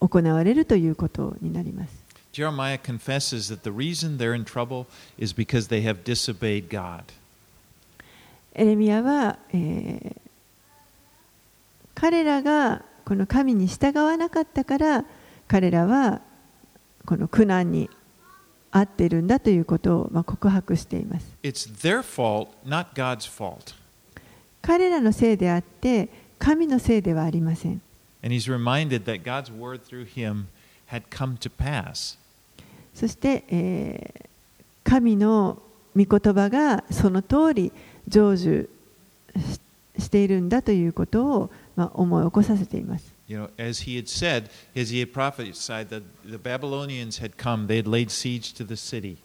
[0.00, 1.99] 行われるということになります。
[2.31, 7.03] Jeremiah confesses that the reason they're in trouble is because they have disobeyed God.
[8.53, 10.25] エレミアは、えー
[11.95, 15.05] 彼らがこの神に従わなかったから
[15.47, 16.21] 彼らは
[17.05, 17.89] この苦難に
[18.71, 23.73] 遭っているんだということをまあ告白しています It's their fault, not God's fault.
[24.61, 27.81] 彼らのせいであって神のせいではありません
[28.21, 30.47] And he's reminded that God's word through him
[30.87, 32.17] had come to pass.
[33.00, 34.30] そして、えー
[34.90, 35.62] 神の
[35.96, 37.72] 御言葉がその通り
[38.08, 38.68] 成就
[39.38, 39.60] し
[39.98, 43.12] しているんだということを、まあ、思い起こさせています。
[43.28, 47.82] You know, as he had said, as he had prophesied, that the Babylonians had come, they
[47.82, 49.18] had laid siege to the city.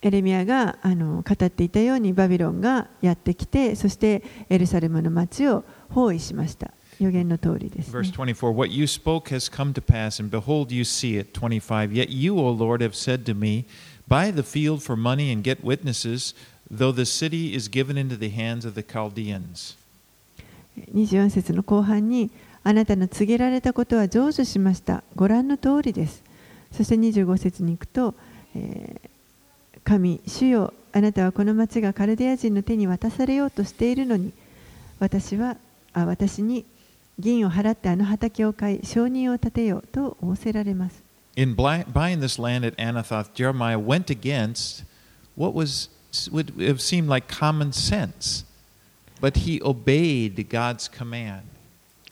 [0.00, 11.32] エレミアがあの語っていたようにバビロンがやってきてそしてエルサレムの町を包囲しました予言の通りです、Verse ね、24 What you spoke has come to pass, and behold, you see it.
[11.38, 13.64] 25 Yet you, O Lord, have said to me,
[14.08, 16.34] Buy the field for money and get witnesses,
[16.70, 19.76] though the city is given into the hands of the Chaldeans.
[20.92, 22.30] 24節の後半に
[22.64, 26.20] あなたの告げられたことは成就しましたご覧の通りです
[26.72, 28.14] そして25節に行くと、
[28.56, 29.10] えー
[29.84, 34.32] 神主よあなたはこの町がカルデア人の手に渡されようとしているのに
[34.98, 35.56] 私は
[35.92, 36.64] あ私に
[37.18, 41.02] 銀を払ってあの畑を買い証人を立てようと仰せられます
[41.36, 44.84] In buying this land at Anathoth, Jeremiah went against
[45.36, 45.90] what was
[46.30, 48.44] would have seemed like common sense,
[49.20, 51.42] but he obeyed God's command.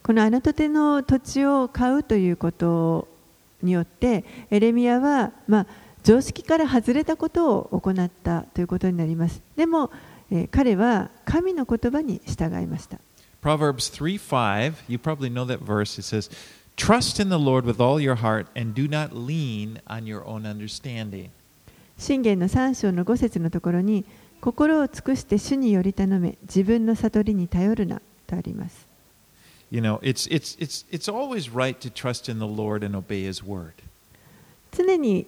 [0.03, 3.07] このアナトテの土地を買うということ
[3.63, 5.67] によってエレミアは、まあ、
[6.03, 9.93] 常識から外れたことを行ったということになりますでも、
[10.33, 12.99] えー彼は神の言葉に従いました
[13.43, 15.99] Proverbs 3 5, you probably know that verse.
[15.99, 16.31] It says,
[16.77, 20.47] Trust in the Lord with all your heart and do not lean on your own
[20.47, 21.31] understanding.
[21.99, 24.05] 信玄の3章の5節のところに
[24.41, 28.89] 心を尽くして主により頼め自分の悟りに頼るなとあります
[29.71, 33.25] You know, it's, it's, it's, it's always right to trust in the Lord and obey
[33.25, 33.73] His word.
[34.71, 35.27] 常に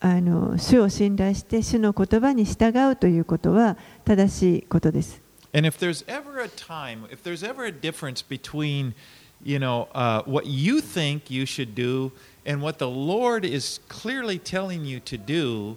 [0.00, 5.20] あの主を信頼して主の言葉に従うということは正しいことです
[5.52, 8.94] And if there's ever a time, if there's ever a difference between,
[9.42, 12.12] you know, uh, what you think you should do
[12.46, 15.76] and what the Lord is clearly telling you to do,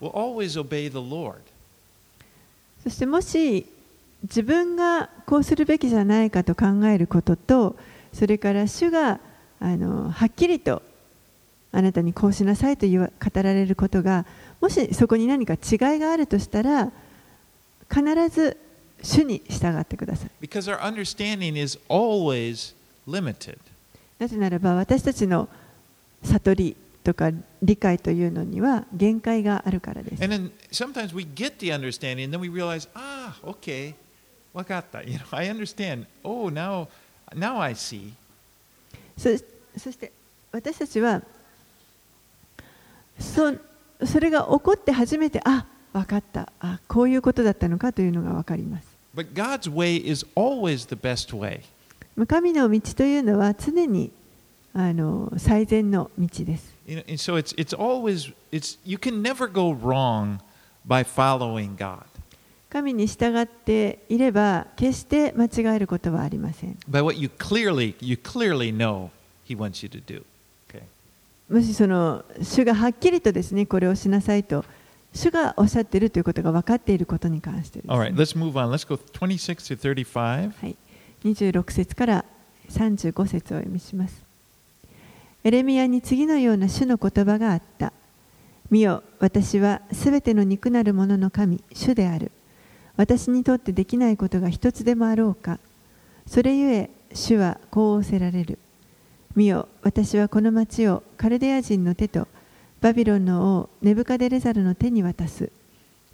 [0.00, 1.40] will always obey the Lord.
[2.82, 3.66] そしてもし
[4.22, 7.76] 自分がこうするべきじゃないかと考えることと
[8.12, 9.18] それから主が
[9.58, 10.82] あのはっきりと
[11.72, 14.24] あなたにこうしなさいと言わ語られることが
[14.60, 16.92] もしそこに何か違いがあるとしたら
[17.90, 18.56] 必ず
[19.02, 20.30] 主に従ってください。
[24.18, 25.48] なぜならば私たちの
[26.22, 27.30] 悟りとか
[27.62, 30.22] 理解というのには限界があるからです。
[39.16, 40.12] そして
[40.52, 41.22] 私たちは
[43.20, 43.54] そ,
[44.04, 48.86] それが起こって初めてあっ分かったあこういうことだったのかというのが分かります。
[52.26, 54.10] 神の道というのは常に
[54.74, 56.74] あの最善の道です。
[62.68, 66.76] 神に従っていれば決して間違えることはありません。
[71.48, 74.64] もしその主がはっきりとですねこれをしなさいと。
[75.16, 78.70] 主がおっしゃっているということが分かっていることに関してです、ね All right, let's move on.
[78.70, 80.52] Let's go 26 to 35.
[80.60, 80.76] はい、
[81.24, 82.24] 26節から
[82.68, 84.24] 35節をお読みします。
[85.42, 87.92] エレミアに次のような主の言葉があった。
[88.70, 92.30] 見よ、私はすべての肉なるものの神、主である。
[92.96, 95.60] 私にとってできないことが一つでもあろうか。
[96.26, 98.58] それゆえ、主はこう仰せられる。
[99.34, 102.28] 見よ、私はこの町をカルデア人の手と
[102.86, 105.50] バビロンの王ネブカデレザルの手に渡す。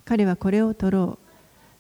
[0.07, 1.29] 彼はこれを取ろう。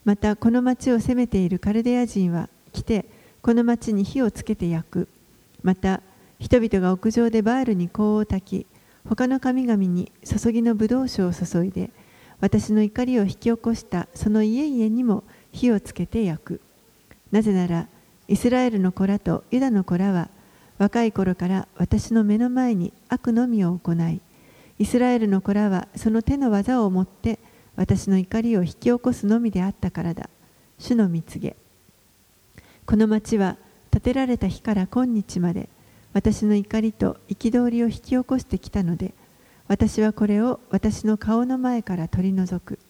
[0.04, 3.06] またこの町を攻めているカルデア人は来て
[3.40, 5.08] この町に火をつけて焼く
[5.62, 6.02] また
[6.38, 8.66] 人々が屋上でバールに香を焚き
[9.08, 11.88] 他の神々に注ぎのブドウ酒を注いで
[12.40, 16.60] 私の怒りを引き起こしたその家々にも火をつけて焼く
[17.30, 17.88] なぜなら
[18.28, 20.28] イスラエルの子らとユダの子らは
[20.76, 24.20] 若い頃から私の目の前に悪のみを行い
[24.82, 27.38] イスラエルの子らはその手の技をもって
[27.76, 30.28] 私の怒りを引き起こすのみであったからだ。
[30.76, 31.54] 主の蜜げ。
[32.84, 33.58] この町は
[33.92, 35.68] 建てられた日から今日まで
[36.12, 39.14] 私の怒りと憤りを引き起こしてきたので
[39.68, 42.80] 私はこれを私の顔の前から取り除く。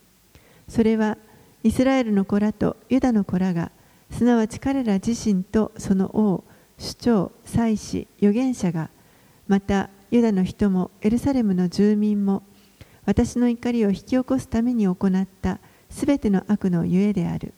[0.70, 1.18] それは
[1.62, 3.70] イスラエルの子らとユダの子らが
[4.10, 6.42] すなわち彼ら自身とその王、
[6.78, 8.88] 首長、祭司、預言者が
[9.46, 12.44] またユダの人もエルサレムの住民も
[13.04, 15.58] 私の怒りを引き起こすために行った
[15.90, 17.52] すべての悪のゆえである。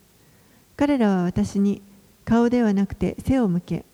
[0.77, 1.83] 彼らは私に
[2.25, 3.85] 顔ではなくて背を向け、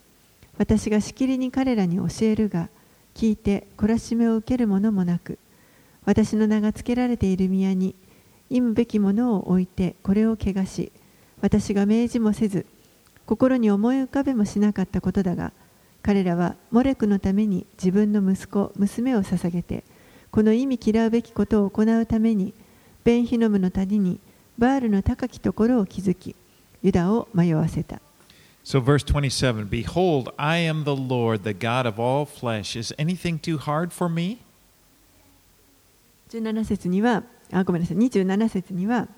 [0.58, 2.68] 私がしきりに彼らに教えるが、
[3.14, 5.38] 聞いて懲らしめを受けるものもなく
[6.04, 7.94] 私の名が付けられている宮に
[8.48, 10.92] 忌むべきものを置いてこれを汚し
[11.40, 12.66] 私が命じもせず
[13.26, 15.52] 心に思い浮かべもしなかったことだが
[16.02, 19.84] 彼らはモレクのために自分の息子娘を捧げて
[20.30, 22.54] この意味嫌うべきことを行うために
[23.04, 24.20] ベンヒノムの谷に
[24.58, 26.36] バールの高きところを築き
[26.82, 28.00] ユダを迷わせた
[28.62, 32.76] So, verse 27 Behold, I am the Lord, the God of all flesh.
[32.78, 34.38] Is anything too hard for me?
[36.30, 39.08] 17節にはあごめんなさい27節には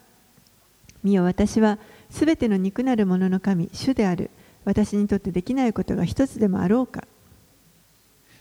[1.02, 1.78] 見よ私は
[2.08, 4.30] すべての肉なるものの神主である
[4.64, 7.04] 私にとってできないことが一つでもあろうか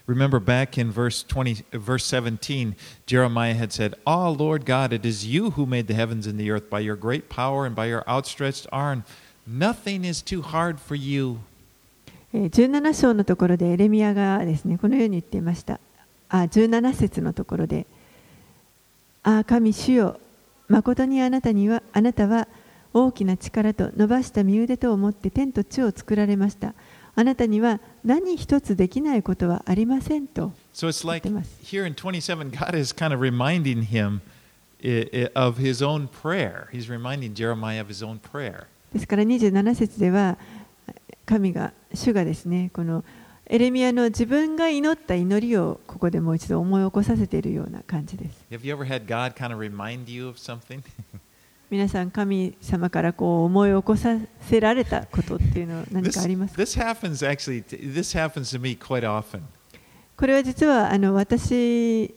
[0.07, 5.26] Remember back in verse 20, verse 17, Jeremiah had said, Ah, Lord God, it is
[5.26, 8.03] you who made the heavens and the earth by your great power and by your
[8.09, 9.03] outstretched arm.
[9.45, 11.38] Nothing is too hard for you.
[12.34, 15.80] えー17章のところでエレミアがですねこのように言っていました
[16.30, 17.86] あ17節のところで
[19.24, 20.19] 「ああ神主よ
[20.69, 22.47] 誠にあなたにはあなたは
[22.94, 26.74] 大きな力と伸ばした身腕とをって天と地を作られました。
[27.14, 30.54] あなたには何一つできないことはありませんと
[31.44, 31.60] す。
[38.94, 40.38] ですから27節では
[41.26, 43.04] 神が主がですね、この
[43.46, 48.46] エレミアの自分が祈った祈りをここでもう一度思い起こさせているような感じです。
[51.72, 59.39] 皆さん神様からこう思い起こさせられたことっていうのは何 this, かありますか this happens actually, this happens to me quite often.
[60.17, 62.13] これは実はあの私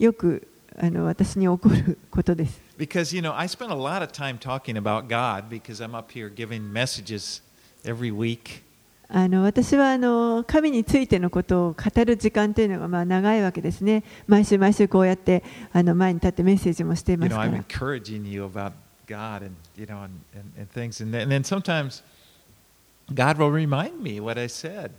[0.00, 5.94] よくあの私に起こることです Because, you know, I spend a lot of time talking about God because I'm
[5.96, 7.42] up here giving messages
[7.84, 8.64] every week.
[9.12, 15.42] あの私はあの神についてのことを語る時間というのがまあ長いわけですね毎週毎週こうやって
[15.72, 18.72] あの前に立ってメッセージもしていま You す know, か I'm ら encouraging you about
[19.08, 21.02] God and, you know, and, and, and things.
[21.02, 22.02] And then, and then sometimes
[23.12, 24.92] God will remind me what I said.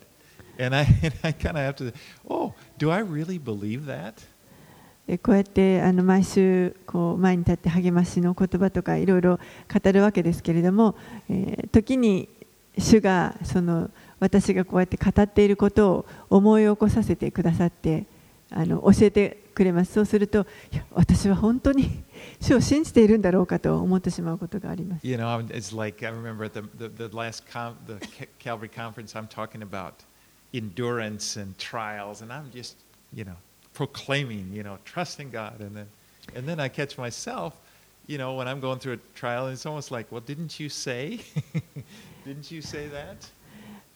[0.60, 1.94] And I, and I kind of have to,
[2.30, 4.16] oh, do I really believe that?
[5.08, 9.40] でこうやってあの毎週こう前に立って励ましの言葉とかいろいろ
[9.74, 10.96] 語るわけですけれども、
[11.30, 12.30] えー時に
[12.82, 18.06] 主がその私がこうやって語っていることを思い起こさせてくださって
[18.50, 20.46] あの教えてくれますそうすると
[20.92, 22.04] 私は本当に
[22.40, 28.70] 主を信じているんだろうかと思ってしまうことがあります You know, it's like I remember at the, the, the last com, the Ca- Calvary
[28.70, 29.94] conference, I'm talking about
[30.54, 32.76] endurance and trials, and I'm just,
[33.14, 33.36] you know,
[33.74, 35.60] proclaiming, you know, trusting God.
[35.62, 35.88] And then,
[36.36, 37.54] and then I catch myself,
[38.08, 40.68] you know, when I'm going through a trial, and it's almost like, well, didn't you
[40.70, 41.22] say?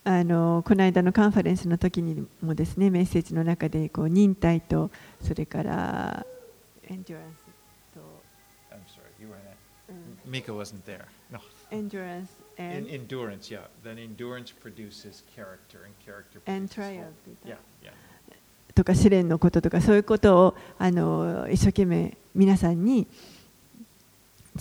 [0.07, 6.25] あのこの間のカンファレンスの時にもですねメッセージの中でこう忍耐とそれから
[6.87, 7.45] エンデュランス
[7.95, 8.01] と。
[18.75, 23.07] とか試練のこととかそういうことをあの一生懸命皆さんに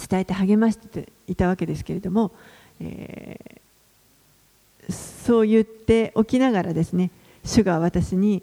[0.08, 2.32] 伝えて励ましていたわけですけれども。
[2.80, 3.54] えー
[4.90, 7.10] そう言っておきながらですね
[7.44, 8.42] 主が私に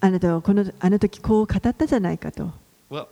[0.00, 2.52] あなたはこのあの時こう語ったじゃないかと
[2.90, 3.06] Well,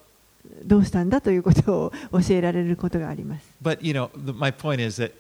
[0.64, 3.47] どうしたんだということを教えられることがあります。
[3.62, 5.12] But you know, my point is that,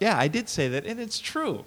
[0.00, 1.64] yeah, I did say that, and it's true.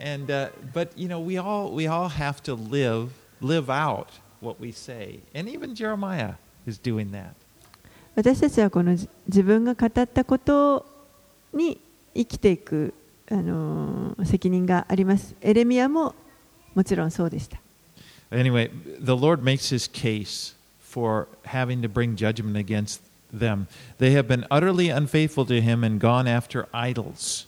[0.00, 3.10] And uh, but you know, we all we all have to live
[3.40, 4.08] live out
[4.40, 6.34] what we say, and even Jeremiah
[6.66, 7.34] is doing that.
[8.18, 10.84] 私たちはこのじ自分が語ったこと
[11.54, 11.80] に
[12.16, 12.92] 生きていく、
[13.30, 15.36] あのー責任があります。
[15.40, 16.16] エレミアも
[16.74, 17.60] もちろんそうでした。
[18.32, 23.02] Anyway, the Lord makes his case for having to bring judgment against
[23.32, 23.68] them.
[24.00, 27.46] They have been utterly unfaithful to him and gone after idols.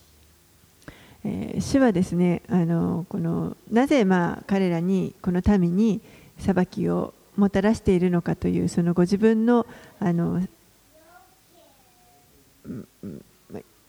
[1.24, 6.00] えー主はですね、あのーこのなぜまあ彼らにこの民に
[6.38, 9.66] 裁きをもたらしているのかというそのご自分の
[9.98, 10.40] あの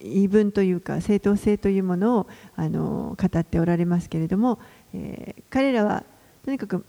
[0.03, 4.59] 言い分というか正当性というものをあの語っておられますけれども、
[4.93, 6.03] えー彼らは
[6.45, 6.83] とにかく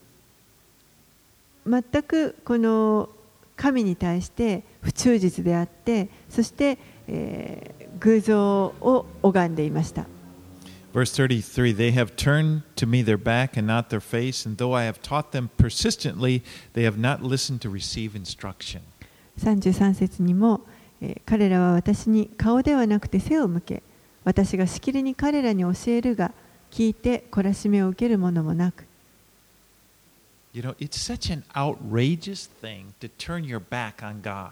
[1.67, 3.09] 全くこの
[3.57, 6.79] 神に対して不忠実であってそして、
[7.09, 10.07] えー偶像を拝んでいました。
[10.93, 14.85] Verse 33 They have turned to me their back and not their face, and though I
[14.85, 16.43] have taught them persistently,
[16.75, 18.81] they have not listened to receive instruction.
[19.39, 20.72] 33節にも、えー
[21.27, 23.83] 彼らは私に顔ではなくて背を向け
[24.25, 26.33] 私がしきりに彼らに教えるが
[26.71, 28.87] 聞いて懲らしめを受けるものもなく
[30.55, 34.51] You know, it's such an outrageous thing to turn your back on God.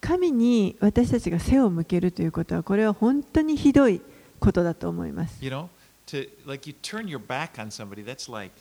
[0.00, 4.02] 神に私たちが背を向けるということはこれは本当にひどい
[4.40, 5.42] ことだと思います。
[5.42, 5.68] You know,
[6.08, 8.52] to like you turn your back on somebody, that's like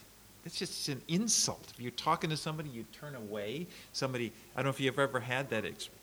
[0.46, 1.60] that's just an insult.
[1.78, 3.66] If you're talking to somebody, you turn away.
[3.92, 5.90] Somebody, I don't know if you've ever had that ex-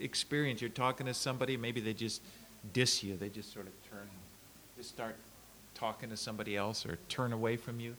[0.00, 0.60] experience.
[0.60, 2.22] You're talking to somebody, maybe they just
[2.72, 3.16] diss you.
[3.16, 4.08] They just sort of turn,
[4.76, 5.16] just start
[5.74, 7.94] talking to somebody else or turn away from you.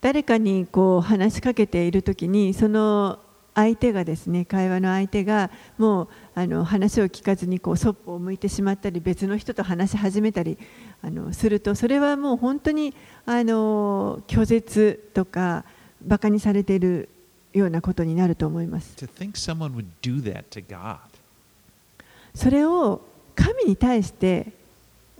[0.00, 3.18] 誰かにこう話しかけているときにその
[3.54, 10.56] 相手がですね会話の相手がもうあの話を聞かずにこうそっぽを向いてしまったり別の人と話し始めたり
[11.02, 12.94] あのするとそれはもう本当に
[13.26, 15.64] あの拒絶とか
[16.02, 17.10] バカにされている
[17.52, 18.94] ようなことになると思います。
[22.34, 23.00] それを
[23.34, 24.52] 神に対して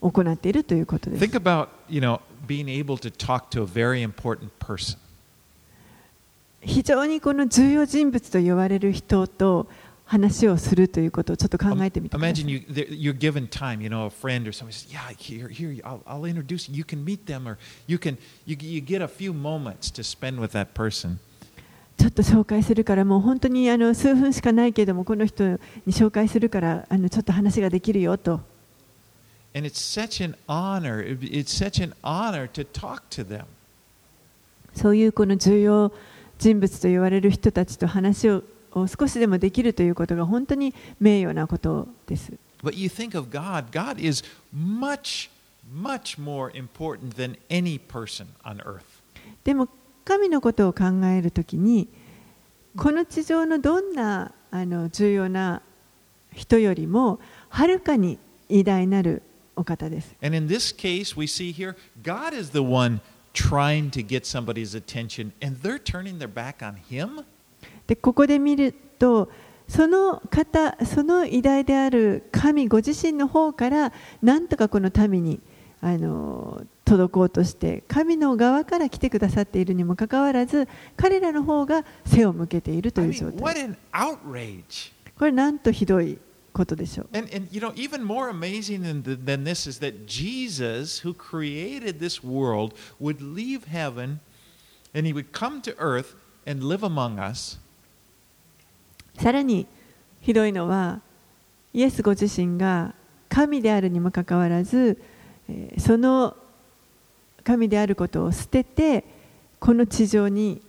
[0.01, 1.25] 行っているということです。
[1.25, 4.97] Think about, you know, being able to talk to a very important person.
[6.63, 9.67] 非常にこの重要人物と言われる人と
[10.05, 12.53] 話をするということをちょっと考えてみてくださ Imagine い。
[12.53, 16.01] you there- you're given time, you know, a friend or somebody says, "Yeah, here, here, I'll,
[16.05, 16.77] I'll introduce you.
[16.77, 17.57] You can meet them, or
[17.87, 21.19] you can you, you get a few moments to spend with that person."
[22.01, 28.41] ちょっと紹介するからもう本当にあの数分しかないけれどもこの人に紹介するからあのちょっと話ができるよと
[29.55, 31.03] And it's such an honor.
[31.03, 33.45] it- It's such an honor to talk to them.
[34.75, 35.93] そういうこの重要
[36.39, 38.43] 人物と言われる人たちと話を
[38.73, 42.33] を少しでもできるということが本当に名誉なことです。
[42.63, 43.65] But you think of God.
[43.73, 44.23] God is
[44.57, 45.29] much,
[45.75, 48.83] much more important than any person on earth.
[49.45, 49.69] でも
[50.11, 51.89] 神のことを考えるときに
[52.77, 55.63] この地上のどんなあの重要な
[56.35, 59.23] 人よりもはるかに偉大なる
[59.55, 60.17] お方です。
[60.21, 63.01] And in this case, we see here, God is the one
[63.35, 67.25] trying to get somebody's attention, and they're turning their back on Him.
[67.87, 69.31] でここで見ると
[69.69, 73.93] その方その偉大である神ご自身の方から
[74.23, 75.41] なんとかこの民に
[75.81, 80.67] あの届こうとして神の側から来てくださっているにもかかわらず
[80.97, 83.33] 彼らの方が背を向けているという
[85.17, 86.19] これなんとひどい
[86.53, 87.09] ことでしょう。
[99.17, 99.69] さらに
[100.21, 101.03] ひどいのは
[101.73, 102.95] イエスご自身が
[103.29, 105.01] 神であるにもかかわらず
[105.79, 106.37] その
[107.45, 109.05] 神であることを捨てて、
[109.59, 110.61] この地上に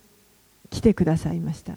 [0.70, 1.74] 来てくださいました。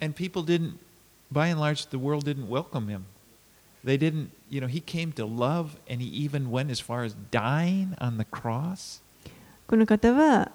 [9.66, 10.50] この方は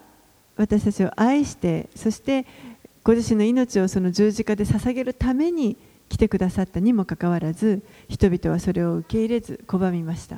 [0.56, 2.46] 私たちを愛して、そして
[3.04, 5.78] ご自身の命をその十字架で捧げるために
[6.10, 10.38] 来てくださったにもかかわらず、人々はそれを受け入れず拒みました。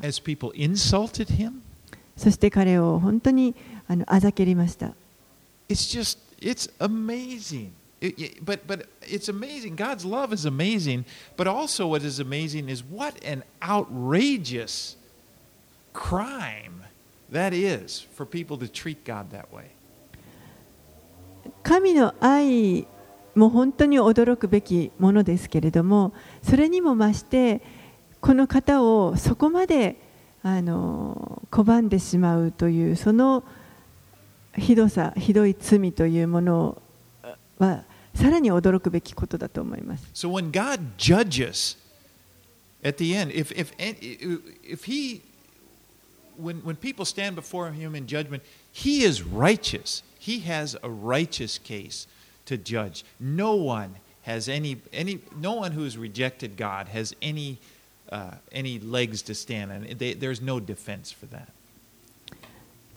[2.16, 3.56] そして彼を本当に
[3.94, 4.94] あのあざけりました
[5.70, 7.70] it's just, it's amazing.
[8.02, 9.76] It- but, but it's amazing.
[9.76, 11.06] God's love is amazing.
[11.38, 14.98] But also, what is amazing is what an outrageous
[15.94, 16.84] crime
[17.32, 19.72] that is for people to treat God that way.
[21.64, 22.86] 神の愛
[23.36, 27.62] も本当に驚くべきものですけれどもそれにも増して
[28.22, 29.96] この方をそこまで
[30.44, 33.44] あの拒んでしまうというその
[34.57, 36.83] ひどさひどい罪というもの
[37.59, 37.85] は
[38.15, 40.05] さらに驚くべきことだと思います。
[40.13, 41.77] So when God judges
[42.83, 45.23] at the end, if, if, if He,
[46.37, 50.03] when, when people stand before Him in judgment, He is righteous.
[50.19, 52.07] He has a righteous case
[52.47, 53.05] to judge.
[53.21, 57.59] No one has any, any no one who has rejected God has any,
[58.11, 59.87] uh, any legs to stand on.
[59.97, 61.51] They, there's no defense for that.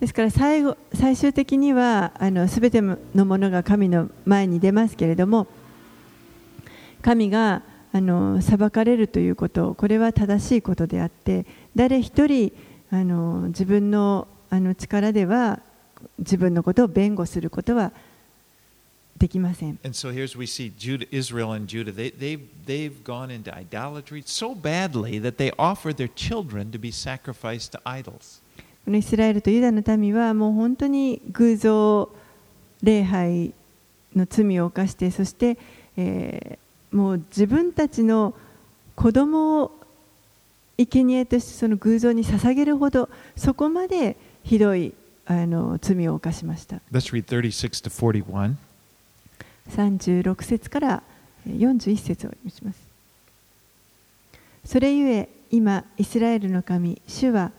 [0.01, 5.47] ですから最,後最終的にはあの全てのものが神の前に出ますけれども
[7.03, 12.53] 神があの裁かれるということこれは正しいことであって誰一人
[12.91, 15.61] あの自分の,あの力では
[16.19, 17.91] 自分のことを弁護することは
[19.17, 19.79] できません。
[19.83, 20.71] And so here's we see
[28.87, 32.09] このイスラエルとユダの民はもう本当に偶像
[32.85, 33.53] 礼拝
[34.15, 35.59] の罪を犯してそして、
[35.99, 38.33] えーもう自分たちの
[38.95, 39.73] 子供を
[40.79, 44.95] 生贄としてその偶像に捧げるほどそこまでひどい
[45.27, 48.55] あの罪を犯しました Let's read 36 to 41.
[49.69, 51.03] 36節から
[51.47, 52.79] えー41節を読みします
[54.65, 57.51] それゆえ今イスラエルの神主は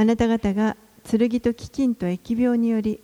[0.00, 3.00] あなた方が剣と飢饉と疫病により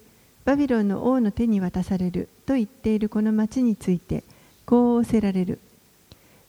[0.47, 4.24] バビロンの王の手に渡されると言っているこの町について
[4.64, 5.59] こう仰せられる。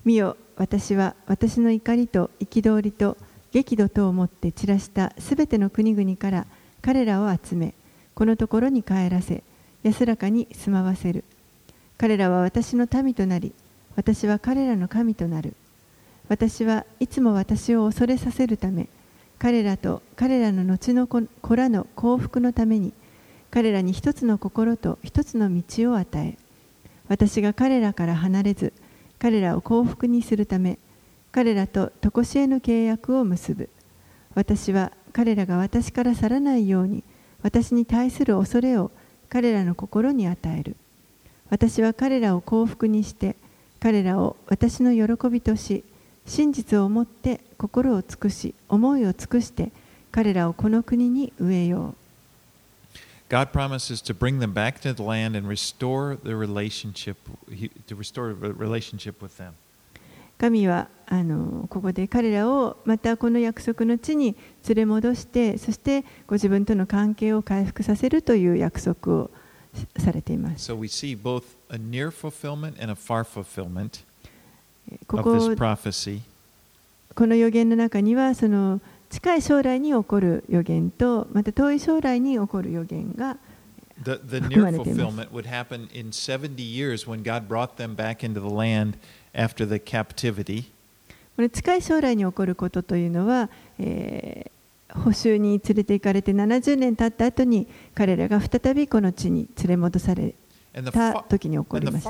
[0.06, 3.18] 見よ私は私の怒りと憤りと
[3.52, 6.48] 激怒とをもって散らしたすべての国々から
[6.82, 7.74] 彼らを集め
[8.16, 9.44] このところに帰らせ
[9.84, 11.26] 安らかに住まわせる。
[11.98, 13.52] 彼らは私の民となり
[13.98, 15.56] 私は彼らの神となる。
[16.30, 18.88] 私はいつも私を恐れさせるため
[19.40, 22.94] 彼らと彼らの後の子らの幸福のために
[23.52, 26.38] 彼らに一つの心と一つの道を与え
[27.08, 28.74] 私が彼らから離れず
[29.20, 30.78] 彼らを幸福にするため
[31.32, 33.70] 彼らと常しえの契約を結ぶ。
[34.34, 37.04] 私は彼らが私から去らないように
[37.44, 38.92] 私に対する恐れを
[39.30, 40.76] 彼らの心に与える。
[41.50, 43.36] 私は彼らを幸福にして
[43.80, 45.84] 彼らを私の喜びとし
[46.28, 49.72] 真実をもって心を尽くし思いを尽くして
[50.12, 51.96] 彼らをこの国に植えよう
[53.30, 57.18] God promises to bring them back to the land and restore the relationship,
[57.88, 59.54] to restore a relationship with them.
[60.38, 64.36] 神はあのここで彼らをまたこの約束の地に
[64.68, 69.32] 連れ戻してそしてご自分との関係を回復させるという約束を
[69.98, 74.06] されています So we see both a near fulfillment and a far fulfillment
[75.08, 75.24] こ,
[77.16, 78.80] この予言の中にはその
[79.10, 83.38] 近い将来に起こる予言とまた遠い将来に起こる予言が
[84.04, 85.18] 含まれています。
[85.18, 86.12] The, the near fulfillment would happen in
[91.36, 100.36] この近い将来に起こることというのは、えー、捕囚に連れて行かれて70年経った後に彼らが再びこの地に連れ戻され
[100.84, 102.04] た時に起こりまし。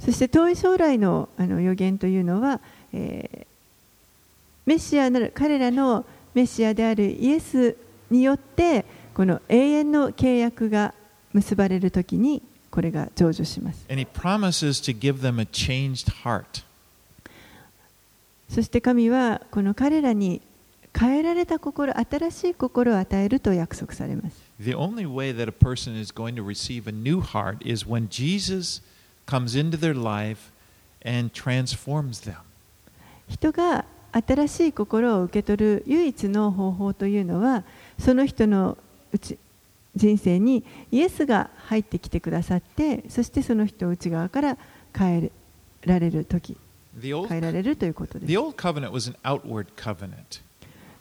[0.00, 2.60] そして遠い将来の,あの予言というのは、
[2.92, 6.04] メシアなる彼らの
[6.34, 7.76] メシアであるイエス
[8.10, 10.94] によって、この永遠の契約が
[11.32, 13.86] 結ばれるときにこれが成就します。
[18.48, 20.42] そして神はこの彼らに
[20.98, 24.36] 変えられた心、新しい心を与えると約束されます。
[24.60, 28.80] The only way that a person is going to receive a new heart is when Jesus
[29.26, 30.52] comes into their life
[31.04, 32.36] and transforms them.
[33.28, 37.64] 人が新しい心を受け取る唯一の方法というのは
[37.98, 38.78] その人の
[39.12, 39.38] うち
[39.96, 44.58] 人生にイエスが入ってきてくださってそしてその人を内側から
[44.96, 45.30] 変え
[45.84, 46.56] られる時
[47.00, 50.43] 変えられるということです the old covenant was an outward covenant.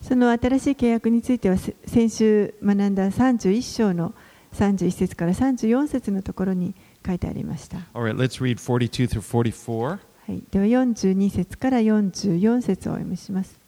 [0.00, 1.56] その新しい契約については
[1.86, 4.14] 先週学んだ31章の
[4.54, 6.74] 31節から34節のところに
[7.06, 7.78] 書いてありました。
[10.50, 13.58] では42節から44節をお読みします。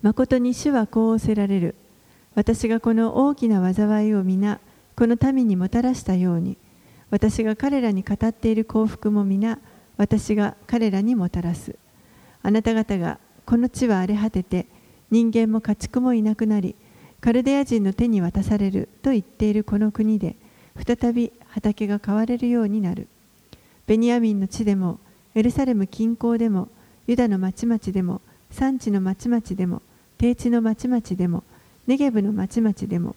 [0.00, 1.74] 誠に主はこうおせられる。
[2.34, 4.58] 私がこの大きな災いを皆、
[4.96, 6.56] この民にもたらしたように、
[7.12, 9.58] 私が彼らに語っている幸福も皆、
[9.98, 11.76] 私が彼らにもたらす。
[12.42, 14.66] あなた方がこの地は荒れ果てて、
[15.10, 16.74] 人間も家畜もいなくなり、
[17.20, 20.36] カルデア人の手に渡されると言っているこの国で、
[20.86, 23.08] 再び畑が買われるようになる。
[23.86, 24.98] ベニヤミンの地でも、
[25.34, 26.68] エルサレム近郊でも、
[27.06, 29.82] ユダの町々でも、産地の町々でも、
[30.16, 31.44] 低地の町々でも、
[31.86, 33.16] ネゲブの町々でも、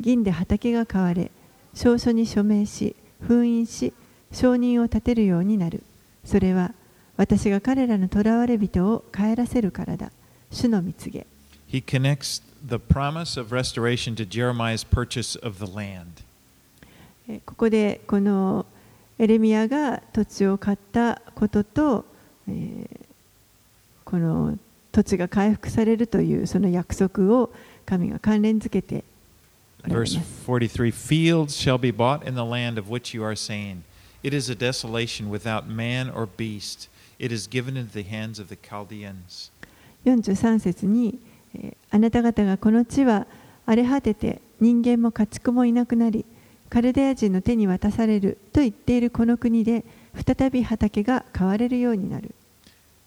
[0.00, 1.30] 銀で畑が買われ、
[1.74, 2.96] 証書に署名し、
[3.26, 3.92] 封印し、
[4.32, 5.82] 証人を立てるようになる。
[6.24, 6.72] それは、
[7.16, 10.10] 私が彼らの囚われ人を帰らせるからだ。
[10.50, 11.26] 主の蜜げ。
[11.68, 16.24] He connects the promise of restoration to Jeremiah's purchase of the land.
[17.28, 18.66] えここでこの
[19.18, 22.04] エレミアが土地を買ったことと、
[22.48, 23.04] えー
[24.04, 24.56] この
[24.92, 27.50] 土地が回復されるというその約束を
[27.84, 29.02] 神が関連づけて
[29.83, 30.45] Verse ます。
[30.45, 33.81] 43 Fields shall be bought in the land of which you are saying,
[34.23, 36.89] It is a desolation without man or beast.
[37.17, 39.51] It is given into the hands of the Chaldeans.
[40.05, 41.19] 43節に、
[41.55, 43.25] えーあなた方がこの地は
[43.65, 46.23] 荒れ果てて人間も家畜もいなくなり
[46.69, 49.83] カルデア人の手に渡されると言っているこの国で
[50.13, 52.35] 再び畑が買われるようになる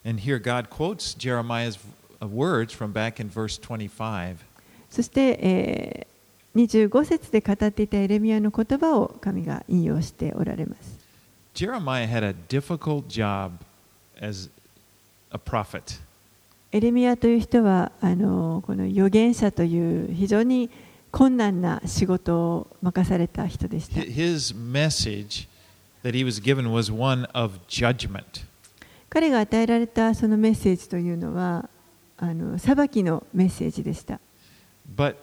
[0.04, 1.78] And here God quotes Jeremiah's
[2.20, 4.36] words from back in verse 25.
[4.90, 6.12] そして、えー
[6.65, 10.97] 25節で語っていたエレミアの言葉を神が引用しておられます
[11.53, 13.51] Jeremiah had a difficult job
[14.21, 14.49] as
[15.31, 15.99] a prophet.
[16.71, 20.69] エレミアという人はあのこの預言者という非常に
[21.11, 25.47] 困難な仕事を任された人でした Hi- His message
[26.03, 28.45] that he was given was one of judgment.
[29.09, 31.69] 彼が与えられたそのメッセージというのは
[32.17, 34.19] あの裁きのメッセージでした。
[34.95, 35.15] But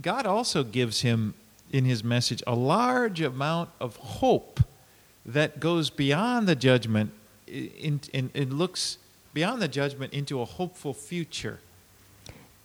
[0.00, 1.34] God also gives him
[1.72, 4.60] in his message a large amount of hope
[5.26, 7.10] that goes beyond the judgment
[7.48, 8.98] i- in, in, it looks
[9.34, 11.58] beyond the judgment into a hopeful future.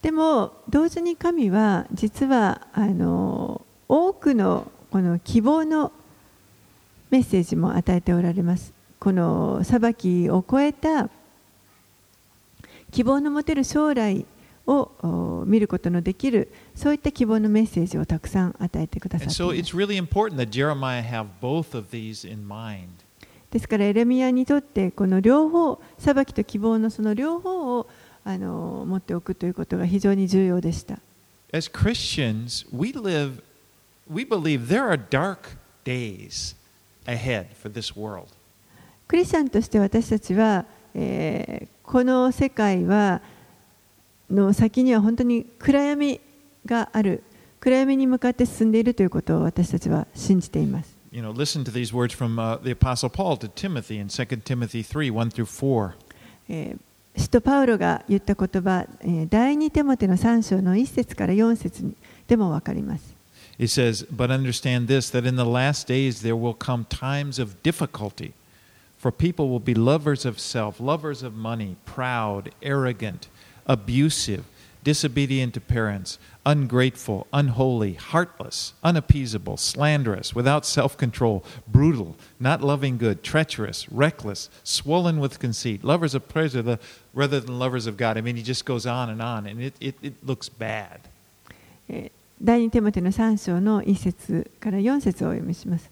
[0.02, 5.92] でも同時に神は実はあの多くのこの希望の
[7.10, 8.72] メッセージも与えておられます。
[9.00, 11.08] この裁きを超えた
[12.90, 14.24] 希望の持てる将来
[14.66, 19.28] を見ることのできる、そういった希望のメッセージをたくさん与えてください。
[23.50, 27.88] ですから、エレミアにとって、この両方、裁きと希望のその両方を
[28.24, 30.98] あの持っておくということが非常に重要でした。
[39.06, 43.20] クリスチャンとして私たちは、え、この世界は、
[44.34, 46.20] の先には本当に暗闇
[46.66, 47.22] がある
[47.60, 50.96] 暗闇に向かって進んでいるということを私たちは信じています。
[51.12, 54.82] You know, listen to these words from uh, the Apostle Paul to Timothy in 2 Timothy
[54.82, 55.92] 3 1 through 4.
[56.48, 56.78] えー
[57.16, 61.94] 使徒パウロが言った言葉、えー第2テモテの3章の1節から4節に
[62.26, 63.14] でも分かります。
[63.56, 68.32] He says, But understand this, that in the last days there will come times of difficulty.
[68.98, 73.28] For people will be lovers of self, lovers of money, proud, arrogant,
[73.65, 74.45] abusive,
[74.83, 83.23] disobedient to parents, ungrateful, unholy, heartless, unappeasable, slanderous, without self control, brutal, not loving good,
[83.23, 86.79] treacherous, reckless, swollen with conceit, lovers of pleasure the-
[87.13, 88.17] rather than lovers of God.
[88.17, 91.01] I mean, he just goes on and on, and it, it, it looks bad.
[91.87, 95.91] えー第2テモテの3章の1節から4節をお読みします。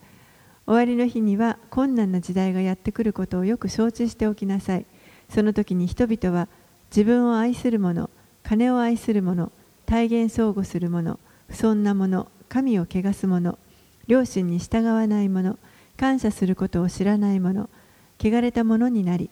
[0.66, 4.86] 終わりの日には困難な時代がやってくることをよく承知しておきなさい。
[5.30, 6.48] その時に人々は
[6.95, 8.11] 自分を愛する者、
[8.43, 9.51] 金を愛する者、
[9.87, 11.19] 体現相互する者、
[11.49, 13.59] 不尊な者、神を汚す者、
[14.07, 15.57] 両親に従わない者、
[15.97, 17.71] 感謝することを知らない者、
[18.19, 19.31] 汚れた者になり、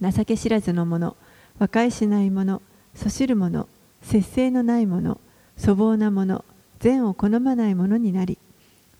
[0.00, 1.16] 情け知らずの者、
[1.58, 2.62] 和解しない者、
[2.94, 3.68] そしる者、
[4.00, 5.20] 節制のない者、
[5.60, 6.46] 粗暴な者、
[6.80, 8.38] 善を好まない者になり、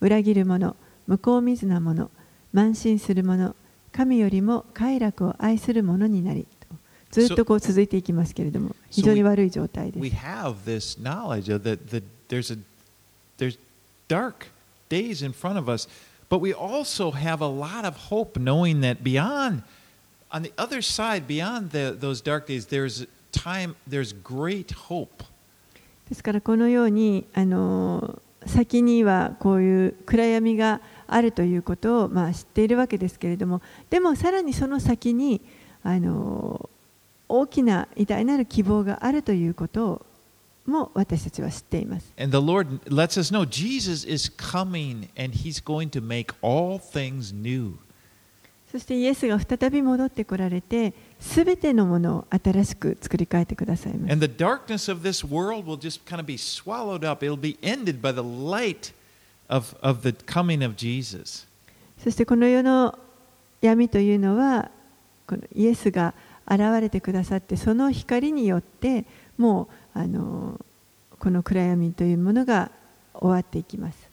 [0.02, 0.76] 裏切る者、
[1.06, 2.10] 向こう見ずな者、
[2.52, 3.56] 慢心する者、
[3.90, 6.46] 神よりも快楽を愛する者になり、
[7.12, 10.16] ずっとこう続いていきますけれども、非常に悪い状態で we す。
[10.16, 12.58] have this knowledge of that that there's a
[13.36, 13.58] there's
[14.08, 14.46] dark
[14.88, 15.88] days in front of us
[16.30, 19.62] but we also have a lot of hope knowing that beyond
[20.30, 25.24] on the other side beyond the, those dark days there's time there's great hope
[26.08, 33.60] ですからこのようにあの先にはこういう暗闇があるということを、まあ、知っているわけですけれども
[33.90, 35.40] でもさらにその先に
[35.82, 36.68] あの
[37.28, 40.04] 大きな偉大なる希望があるということ
[40.66, 42.12] も私たちは知っています。
[42.16, 47.34] and the lord lets us know jesus is coming and he's going to make all things
[47.34, 47.74] new
[48.70, 57.36] そしてイエスが再び戻ってこられてすべてのものを新しく作り変えてくださいます and the darkness of this world will just kind of be swallowed up it'll
[57.38, 58.94] be ended by the light
[59.48, 61.46] of, of the coming of jesus
[62.02, 62.98] そしてこの世の
[63.60, 64.70] 闇というのは
[65.26, 66.14] このイエスが
[66.48, 69.04] 現れてくださってその光によって
[69.38, 70.60] もうあの
[71.18, 72.70] この暗闇というものが
[73.14, 74.08] 終わっていきます.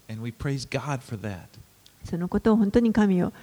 [2.05, 3.33] そのことを本当に神を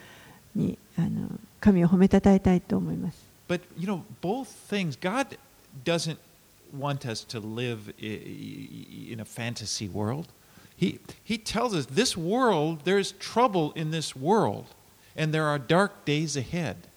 [0.54, 1.28] にあの
[1.60, 3.18] 神を褒めたたえたいと思います
[3.48, 5.36] But, you know, both things, God
[5.84, 6.18] doesn't
[6.76, 10.26] want us to live in a fantasy world.
[10.76, 14.64] He, he tells us this world, there's trouble in this world,
[15.16, 16.88] and there are dark days ahead.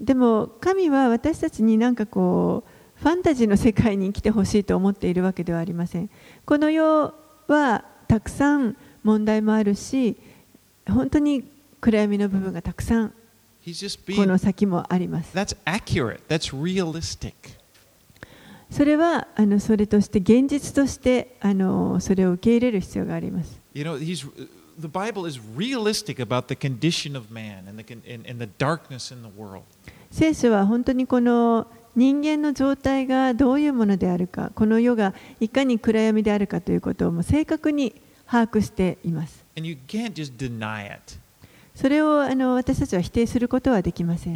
[0.00, 6.10] でも神は私たちになんかこうファンタジーの世界に生きてほしいと思っているわけではありません
[6.44, 7.14] この世
[7.46, 10.16] はたくさん問題もあるし
[10.88, 11.44] 本当に
[11.80, 15.32] 暗闇の部分がたくさんこの先もあります。
[18.70, 23.60] それはあのそれとして現実としてあのそれを受け入れる必要があります。
[23.74, 24.28] You know, he's
[24.78, 29.12] the Bible is realistic about the condition of man and the, and, and the darkness
[29.12, 29.64] in the world.
[30.10, 37.94] 聖書は本当にこの人間の状態がどういうものであるか、この世がいかに暗闇であるかということをも正確に
[38.26, 39.44] 把握しています。
[41.74, 44.34] それをあの私たちは否定することはできません。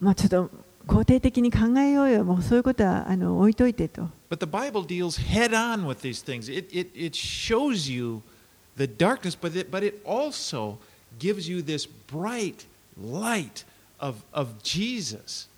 [0.00, 0.50] もうちょっと
[0.86, 4.08] 肯定的に考えようよ、もうそういうことはあの置いといてと。
[4.30, 6.50] But the Bible deals head on with these things.
[6.52, 8.22] It, it, it shows you
[8.76, 10.78] the darkness, but it, but it also
[11.18, 12.66] gives you this bright
[13.00, 13.64] light
[13.98, 15.48] of, of Jesus.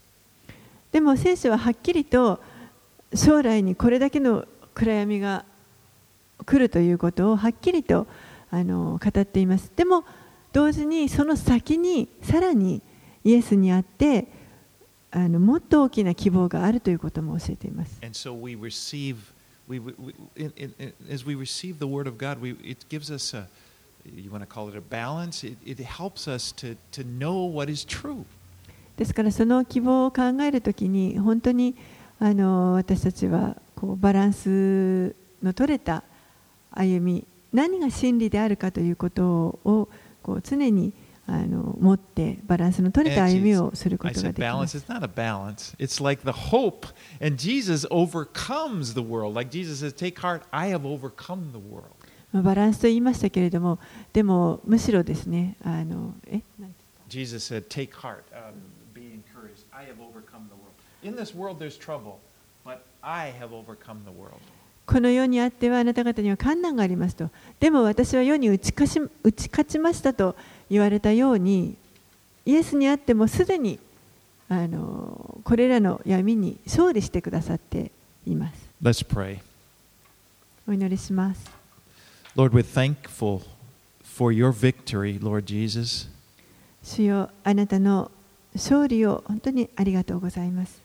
[0.92, 2.40] でも聖書ははっきりと
[3.14, 5.44] 将来にこれだけの暗闇が
[6.44, 8.06] 来るということをはっきりと
[8.50, 9.72] あの語っています。
[9.74, 10.04] でも
[10.52, 12.80] 同時にその先にさらに
[13.24, 14.26] イエスにあって
[15.16, 17.98] あのもっと大きな希望があるということも教えています。
[28.96, 31.76] ですからその希望を考えるときに本当に
[32.18, 36.02] あの私たちはこうバランスの取れた
[36.72, 39.88] 歩み何が真理であるかということを
[40.24, 41.03] こう常に考えています。
[41.26, 44.76] あの持ってバランスの取れた歩みをすることができま.す。
[44.76, 45.74] It's not a balance.
[45.78, 46.86] It's like the hope.
[47.20, 49.34] And Jesus overcomes the world.
[49.34, 51.86] Like Jesus says, Take heart, I have overcome the world.
[52.32, 53.78] まあバランスと言いましたけれども
[54.12, 56.72] でもむしろですねあのえ何
[57.08, 58.54] Jesus said, Take heart, um,
[58.92, 59.64] be encouraged.
[59.72, 60.74] I have overcome the world.
[61.04, 62.18] In this world, there's trouble,
[62.64, 64.40] but I have overcome the world.
[64.86, 67.30] この世にあってはあなた方には困難がありますと。
[67.60, 70.34] でも私は世に打ち勝ち打ち勝ちましたと
[70.70, 71.76] 言われたように、
[72.46, 73.78] イエスにあってもすでに
[74.48, 77.90] あのこれらの闇に勝利してくださって
[78.26, 78.68] います。
[78.82, 79.38] Let's pray.
[80.68, 81.50] お祈りします。
[82.36, 83.42] Lord, we're thankful
[84.02, 86.08] for your victory, Lord Jesus.
[86.82, 88.10] 主よあなたの
[88.54, 90.82] 勝利を本当にありがとうございます。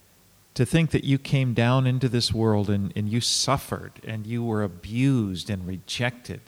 [0.55, 4.41] To think that you came down into this world and, and you suffered and you
[4.41, 6.39] were abused and rejected.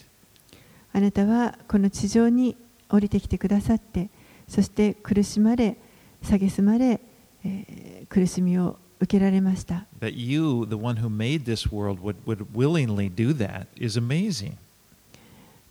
[0.93, 2.55] あなたはこの地上に
[2.91, 4.09] 降りてきてくださって
[4.47, 5.77] そして苦しまれ
[6.23, 6.99] 蔑まれ、
[7.43, 9.87] えー、苦しみを受けられました。
[10.01, 10.67] You,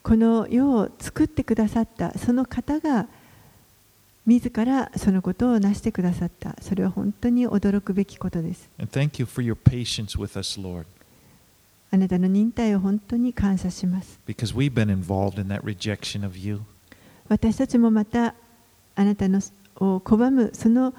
[0.02, 3.06] この世を作ってくださったその方が
[4.26, 6.56] 自らそのことを成してくださった。
[6.60, 8.68] それは本当に驚くべきことです。
[11.92, 14.20] あなたの忍耐を本当に感謝します。
[17.30, 18.34] 私たちもまた
[18.96, 19.38] あなたの
[19.76, 20.92] を拒むその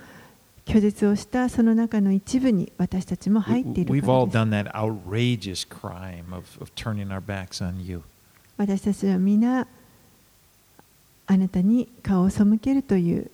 [0.65, 4.07] 拒絶をしたその中の一部に私たちも入っているからです。
[8.57, 9.67] 私たちは皆
[11.27, 13.29] あなたに顔を背けるという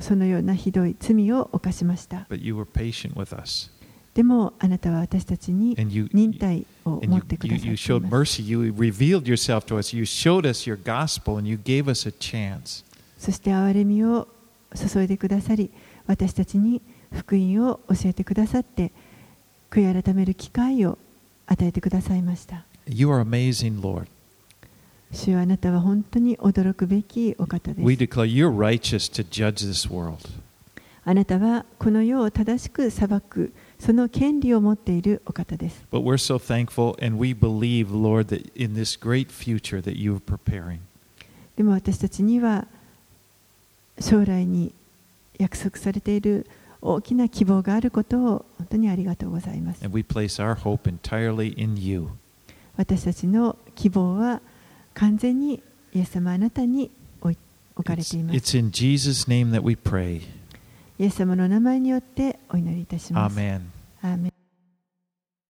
[0.00, 2.26] そのようなひどい罪を犯しました。
[4.16, 8.40] でもあなたは私たちに忍耐を持ってくださいます。
[8.40, 11.36] You, you, you you us, you us gospel,
[13.18, 14.26] そして憐れみを
[14.74, 15.70] 注いでくださり、
[16.06, 16.80] 私たちに
[17.12, 18.90] 福音を教えてくださって、
[19.70, 20.96] 悔い改める機会を
[21.46, 22.64] 与えてくださいました。
[22.86, 24.06] You are amazing, Lord.
[25.12, 27.86] 主はあなたは本当に驚くべきお方です。
[27.86, 30.16] We declare you're righteous to judge this world.
[31.04, 33.52] あなたはこの世を正しく裁く。
[33.78, 40.14] その権利を持っているお方です But we're so thankful and we believe, Lord, that in this great future that you
[40.14, 40.78] are preparing.
[41.56, 42.66] でも私たちには
[44.00, 44.72] 将来に
[45.38, 46.46] 約束されている
[46.82, 52.08] 大きな希望があることを本当にありがとうございます And we place our hope entirely in you.
[52.76, 54.40] 私たちの希望は
[54.94, 55.62] 完全に
[55.94, 56.90] イエス様あなたに
[57.76, 58.36] 置かれています。
[58.36, 60.22] it's in Jesus' name that we pray.
[60.98, 63.32] イエス様の名前によってお祈りいたします。
[64.02, 64.32] アーメン